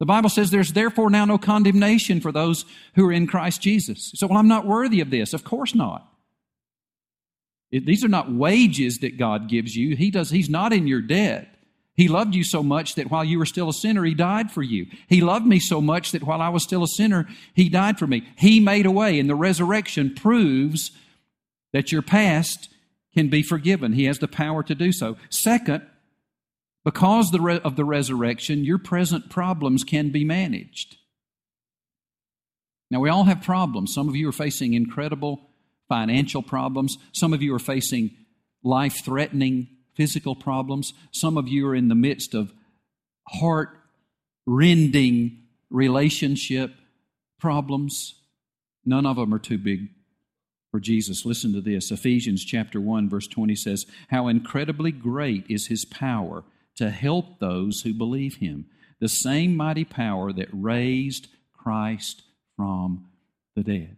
The 0.00 0.06
Bible 0.06 0.30
says 0.30 0.50
there's 0.50 0.72
therefore 0.72 1.10
now 1.10 1.26
no 1.26 1.38
condemnation 1.38 2.20
for 2.20 2.32
those 2.32 2.64
who 2.94 3.06
are 3.06 3.12
in 3.12 3.26
Christ 3.26 3.60
Jesus. 3.60 4.10
So, 4.14 4.26
well, 4.26 4.38
I'm 4.38 4.48
not 4.48 4.66
worthy 4.66 5.00
of 5.00 5.10
this. 5.10 5.34
Of 5.34 5.44
course 5.44 5.74
not. 5.74 6.10
It, 7.70 7.86
these 7.86 8.02
are 8.02 8.08
not 8.08 8.32
wages 8.32 8.98
that 8.98 9.18
God 9.18 9.48
gives 9.48 9.76
you. 9.76 9.94
He 9.94 10.10
does, 10.10 10.30
He's 10.30 10.48
not 10.48 10.72
in 10.72 10.86
your 10.86 11.02
debt. 11.02 11.54
He 11.94 12.08
loved 12.08 12.34
you 12.34 12.44
so 12.44 12.62
much 12.62 12.94
that 12.94 13.10
while 13.10 13.24
you 13.24 13.38
were 13.38 13.46
still 13.46 13.68
a 13.68 13.74
sinner, 13.74 14.02
He 14.04 14.14
died 14.14 14.50
for 14.50 14.62
you. 14.62 14.86
He 15.06 15.20
loved 15.20 15.46
me 15.46 15.60
so 15.60 15.82
much 15.82 16.12
that 16.12 16.22
while 16.22 16.40
I 16.40 16.48
was 16.48 16.62
still 16.62 16.82
a 16.82 16.88
sinner, 16.88 17.28
He 17.54 17.68
died 17.68 17.98
for 17.98 18.06
me. 18.06 18.26
He 18.36 18.58
made 18.58 18.86
a 18.86 18.90
way, 18.90 19.20
and 19.20 19.28
the 19.28 19.34
resurrection 19.34 20.14
proves 20.14 20.92
that 21.74 21.92
your 21.92 22.02
past 22.02 22.70
can 23.12 23.28
be 23.28 23.42
forgiven. 23.42 23.92
He 23.92 24.04
has 24.04 24.18
the 24.18 24.28
power 24.28 24.62
to 24.62 24.74
do 24.74 24.92
so. 24.92 25.18
Second, 25.28 25.82
because 26.84 27.34
of 27.34 27.76
the 27.76 27.84
resurrection, 27.84 28.64
your 28.64 28.78
present 28.78 29.30
problems 29.30 29.84
can 29.84 30.10
be 30.10 30.24
managed. 30.24 30.96
Now, 32.90 33.00
we 33.00 33.08
all 33.08 33.24
have 33.24 33.42
problems. 33.42 33.94
Some 33.94 34.08
of 34.08 34.16
you 34.16 34.28
are 34.28 34.32
facing 34.32 34.74
incredible 34.74 35.40
financial 35.88 36.42
problems. 36.42 36.96
Some 37.12 37.32
of 37.32 37.42
you 37.42 37.54
are 37.54 37.60
facing 37.60 38.10
life 38.62 39.04
threatening 39.04 39.68
physical 39.94 40.34
problems. 40.34 40.92
Some 41.12 41.36
of 41.36 41.48
you 41.48 41.66
are 41.68 41.74
in 41.74 41.88
the 41.88 41.94
midst 41.94 42.34
of 42.34 42.52
heart 43.28 43.70
rending 44.46 45.44
relationship 45.68 46.74
problems. 47.38 48.14
None 48.84 49.06
of 49.06 49.16
them 49.16 49.32
are 49.34 49.38
too 49.38 49.58
big 49.58 49.88
for 50.70 50.80
Jesus. 50.80 51.24
Listen 51.24 51.52
to 51.52 51.60
this. 51.60 51.90
Ephesians 51.90 52.44
chapter 52.44 52.80
1 52.80 53.08
verse 53.08 53.26
20 53.26 53.54
says, 53.54 53.86
"How 54.08 54.28
incredibly 54.28 54.92
great 54.92 55.44
is 55.48 55.66
his 55.66 55.84
power 55.84 56.44
to 56.76 56.90
help 56.90 57.38
those 57.38 57.80
who 57.82 57.92
believe 57.92 58.36
him. 58.36 58.66
The 58.98 59.08
same 59.08 59.56
mighty 59.56 59.84
power 59.84 60.32
that 60.32 60.48
raised 60.52 61.28
Christ 61.52 62.22
from 62.56 63.08
the 63.54 63.62
dead." 63.62 63.96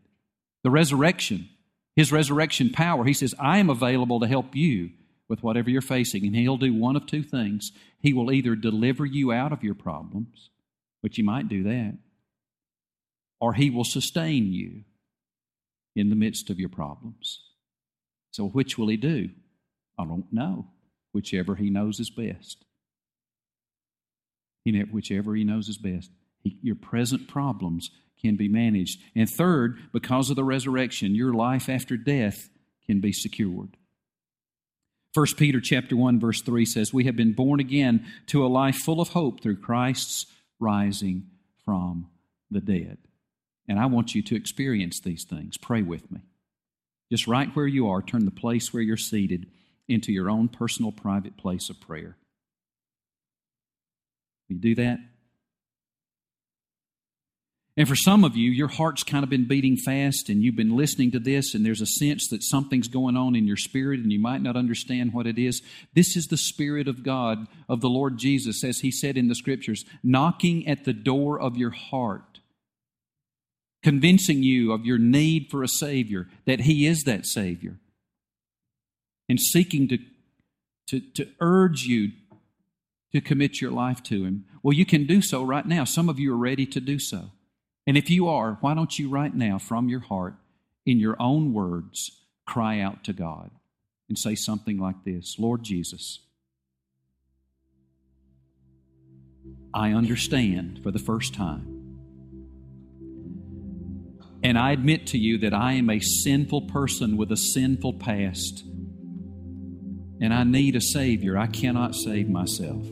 The 0.62 0.70
resurrection, 0.70 1.48
his 1.96 2.12
resurrection 2.12 2.70
power, 2.70 3.04
he 3.04 3.12
says, 3.12 3.34
"I 3.38 3.58
am 3.58 3.70
available 3.70 4.20
to 4.20 4.28
help 4.28 4.54
you 4.54 4.92
with 5.28 5.42
whatever 5.42 5.70
you're 5.70 5.80
facing." 5.80 6.26
And 6.26 6.36
he'll 6.36 6.56
do 6.56 6.72
one 6.72 6.96
of 6.96 7.06
two 7.06 7.22
things. 7.22 7.72
He 8.00 8.12
will 8.12 8.32
either 8.32 8.54
deliver 8.54 9.04
you 9.06 9.32
out 9.32 9.52
of 9.52 9.64
your 9.64 9.74
problems, 9.74 10.50
which 11.00 11.16
he 11.16 11.22
might 11.22 11.48
do 11.48 11.62
that, 11.64 11.98
or 13.40 13.54
he 13.54 13.70
will 13.70 13.84
sustain 13.84 14.52
you 14.52 14.84
in 15.94 16.08
the 16.08 16.16
midst 16.16 16.48
of 16.48 16.60
your 16.60 16.68
problems. 16.68 17.40
So, 18.30 18.48
which 18.48 18.78
will 18.78 18.88
he 18.88 18.96
do? 18.96 19.30
I 19.98 20.04
don't 20.04 20.32
know. 20.32 20.70
Whichever 21.12 21.54
he 21.54 21.70
knows 21.70 22.00
is 22.00 22.10
best. 22.10 22.64
Whichever 24.64 25.34
he 25.34 25.44
knows 25.44 25.68
is 25.68 25.78
best. 25.78 26.10
He, 26.38 26.56
your 26.62 26.76
present 26.76 27.28
problems 27.28 27.90
can 28.20 28.36
be 28.36 28.48
managed. 28.48 29.00
And 29.14 29.28
third, 29.28 29.78
because 29.92 30.30
of 30.30 30.36
the 30.36 30.44
resurrection, 30.44 31.14
your 31.14 31.34
life 31.34 31.68
after 31.68 31.96
death 31.96 32.48
can 32.86 33.00
be 33.00 33.12
secured. 33.12 33.76
1 35.14 35.26
Peter 35.36 35.60
chapter 35.60 35.94
1 35.94 36.18
verse 36.18 36.40
3 36.40 36.64
says, 36.64 36.94
"We 36.94 37.04
have 37.04 37.16
been 37.16 37.34
born 37.34 37.60
again 37.60 38.06
to 38.28 38.44
a 38.44 38.48
life 38.48 38.76
full 38.76 39.00
of 39.00 39.10
hope 39.10 39.42
through 39.42 39.56
Christ's 39.56 40.26
rising 40.58 41.30
from 41.64 42.08
the 42.50 42.60
dead." 42.60 42.98
And 43.68 43.78
I 43.78 43.86
want 43.86 44.14
you 44.14 44.22
to 44.22 44.36
experience 44.36 45.00
these 45.00 45.24
things. 45.24 45.58
Pray 45.58 45.82
with 45.82 46.10
me. 46.10 46.20
Just 47.10 47.26
right 47.26 47.54
where 47.54 47.66
you 47.66 47.88
are, 47.88 48.00
turn 48.00 48.24
the 48.24 48.30
place 48.30 48.72
where 48.72 48.82
you're 48.82 48.96
seated 48.96 49.50
into 49.88 50.12
your 50.12 50.30
own 50.30 50.48
personal 50.48 50.92
private 50.92 51.36
place 51.36 51.68
of 51.70 51.80
prayer. 51.80 52.16
You 54.48 54.58
do 54.58 54.74
that? 54.76 54.98
And 57.74 57.88
for 57.88 57.96
some 57.96 58.22
of 58.22 58.36
you, 58.36 58.50
your 58.50 58.68
heart's 58.68 59.02
kind 59.02 59.24
of 59.24 59.30
been 59.30 59.48
beating 59.48 59.78
fast 59.78 60.28
and 60.28 60.42
you've 60.42 60.56
been 60.56 60.76
listening 60.76 61.10
to 61.12 61.18
this, 61.18 61.54
and 61.54 61.64
there's 61.64 61.80
a 61.80 61.86
sense 61.86 62.28
that 62.28 62.42
something's 62.42 62.88
going 62.88 63.16
on 63.16 63.34
in 63.34 63.46
your 63.46 63.56
spirit 63.56 64.00
and 64.00 64.12
you 64.12 64.20
might 64.20 64.42
not 64.42 64.56
understand 64.56 65.14
what 65.14 65.26
it 65.26 65.38
is. 65.38 65.62
This 65.94 66.14
is 66.14 66.26
the 66.26 66.36
Spirit 66.36 66.86
of 66.86 67.02
God, 67.02 67.46
of 67.70 67.80
the 67.80 67.88
Lord 67.88 68.18
Jesus, 68.18 68.62
as 68.62 68.80
He 68.80 68.90
said 68.90 69.16
in 69.16 69.28
the 69.28 69.34
Scriptures, 69.34 69.86
knocking 70.02 70.68
at 70.68 70.84
the 70.84 70.92
door 70.92 71.40
of 71.40 71.56
your 71.56 71.70
heart, 71.70 72.40
convincing 73.82 74.42
you 74.42 74.72
of 74.72 74.84
your 74.84 74.98
need 74.98 75.48
for 75.50 75.62
a 75.62 75.68
Savior, 75.68 76.28
that 76.44 76.60
He 76.60 76.86
is 76.86 77.04
that 77.04 77.24
Savior, 77.24 77.78
and 79.28 79.40
seeking 79.40 79.88
to, 79.88 79.98
to, 80.88 81.00
to 81.14 81.28
urge 81.40 81.82
you 81.82 82.10
to 83.12 83.20
commit 83.20 83.60
your 83.60 83.70
life 83.70 84.02
to 84.04 84.24
Him. 84.24 84.44
Well, 84.62 84.74
you 84.74 84.86
can 84.86 85.06
do 85.06 85.22
so 85.22 85.42
right 85.42 85.66
now. 85.66 85.84
Some 85.84 86.08
of 86.08 86.18
you 86.18 86.32
are 86.32 86.38
ready 86.38 86.66
to 86.66 86.80
do 86.80 86.98
so. 86.98 87.30
And 87.86 87.96
if 87.96 88.10
you 88.10 88.28
are, 88.28 88.58
why 88.60 88.74
don't 88.74 88.98
you 88.98 89.08
right 89.08 89.34
now, 89.34 89.58
from 89.58 89.88
your 89.88 90.00
heart, 90.00 90.34
in 90.86 90.98
your 90.98 91.16
own 91.20 91.52
words, 91.52 92.10
cry 92.46 92.80
out 92.80 93.04
to 93.04 93.12
God 93.12 93.50
and 94.08 94.18
say 94.18 94.34
something 94.34 94.78
like 94.78 95.04
this 95.04 95.36
Lord 95.38 95.62
Jesus, 95.62 96.20
I 99.74 99.92
understand 99.92 100.80
for 100.82 100.90
the 100.90 100.98
first 100.98 101.34
time. 101.34 101.78
And 104.44 104.58
I 104.58 104.72
admit 104.72 105.06
to 105.08 105.18
you 105.18 105.38
that 105.38 105.54
I 105.54 105.74
am 105.74 105.88
a 105.88 106.00
sinful 106.00 106.62
person 106.62 107.16
with 107.16 107.30
a 107.30 107.36
sinful 107.36 107.94
past. 107.94 108.64
And 110.22 110.32
I 110.32 110.44
need 110.44 110.76
a 110.76 110.80
Savior. 110.80 111.36
I 111.36 111.48
cannot 111.48 111.94
save 111.94 112.28
myself. 112.28 112.86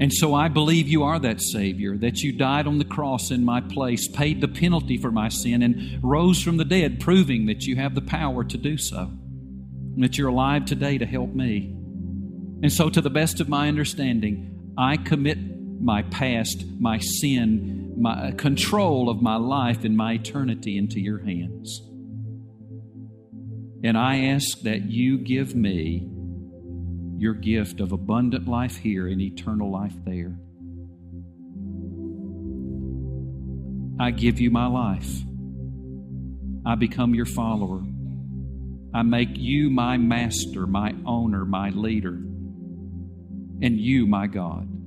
And 0.00 0.10
so 0.10 0.34
I 0.34 0.48
believe 0.48 0.88
you 0.88 1.02
are 1.02 1.18
that 1.18 1.42
Savior, 1.42 1.98
that 1.98 2.22
you 2.22 2.32
died 2.32 2.66
on 2.66 2.78
the 2.78 2.86
cross 2.86 3.30
in 3.30 3.44
my 3.44 3.60
place, 3.60 4.08
paid 4.08 4.40
the 4.40 4.48
penalty 4.48 4.96
for 4.96 5.10
my 5.10 5.28
sin, 5.28 5.62
and 5.62 6.02
rose 6.02 6.40
from 6.42 6.56
the 6.56 6.64
dead, 6.64 7.00
proving 7.00 7.44
that 7.46 7.64
you 7.64 7.76
have 7.76 7.94
the 7.94 8.00
power 8.00 8.42
to 8.42 8.56
do 8.56 8.78
so, 8.78 9.00
and 9.00 10.02
that 10.02 10.16
you're 10.16 10.28
alive 10.28 10.64
today 10.64 10.96
to 10.96 11.04
help 11.04 11.34
me. 11.34 11.76
And 12.62 12.72
so, 12.72 12.88
to 12.88 13.02
the 13.02 13.10
best 13.10 13.40
of 13.40 13.48
my 13.50 13.68
understanding, 13.68 14.72
I 14.78 14.96
commit 14.96 15.36
my 15.82 16.02
past, 16.04 16.64
my 16.78 16.98
sin, 16.98 17.79
my 18.00 18.32
control 18.32 19.10
of 19.10 19.20
my 19.20 19.36
life 19.36 19.84
and 19.84 19.94
my 19.94 20.14
eternity 20.14 20.78
into 20.78 20.98
your 20.98 21.18
hands. 21.18 21.82
And 23.84 23.96
I 23.96 24.24
ask 24.24 24.60
that 24.60 24.90
you 24.90 25.18
give 25.18 25.54
me 25.54 26.08
your 27.18 27.34
gift 27.34 27.80
of 27.80 27.92
abundant 27.92 28.48
life 28.48 28.76
here 28.76 29.06
and 29.06 29.20
eternal 29.20 29.70
life 29.70 29.92
there. 30.06 30.34
I 34.00 34.10
give 34.12 34.40
you 34.40 34.50
my 34.50 34.66
life. 34.66 35.10
I 36.64 36.76
become 36.76 37.14
your 37.14 37.26
follower. 37.26 37.82
I 38.94 39.02
make 39.02 39.28
you 39.32 39.68
my 39.68 39.98
master, 39.98 40.66
my 40.66 40.94
owner, 41.04 41.44
my 41.44 41.68
leader, 41.68 42.14
and 43.62 43.78
you 43.78 44.06
my 44.06 44.26
God. 44.26 44.79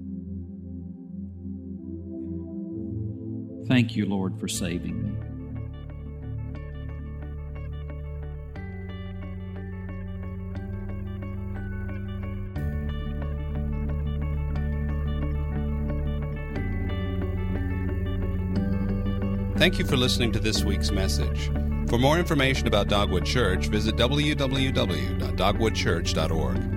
Thank 3.67 3.95
you, 3.95 4.05
Lord, 4.05 4.39
for 4.39 4.47
saving 4.47 5.03
me. 5.03 5.11
Thank 19.57 19.79
you 19.79 19.85
for 19.85 19.95
listening 19.95 20.33
to 20.33 20.39
this 20.39 20.65
week's 20.65 20.91
message. 20.91 21.49
For 21.87 21.97
more 21.97 22.19
information 22.19 22.67
about 22.67 22.89
Dogwood 22.89 23.25
Church, 23.25 23.67
visit 23.67 23.95
www.dogwoodchurch.org. 23.95 26.72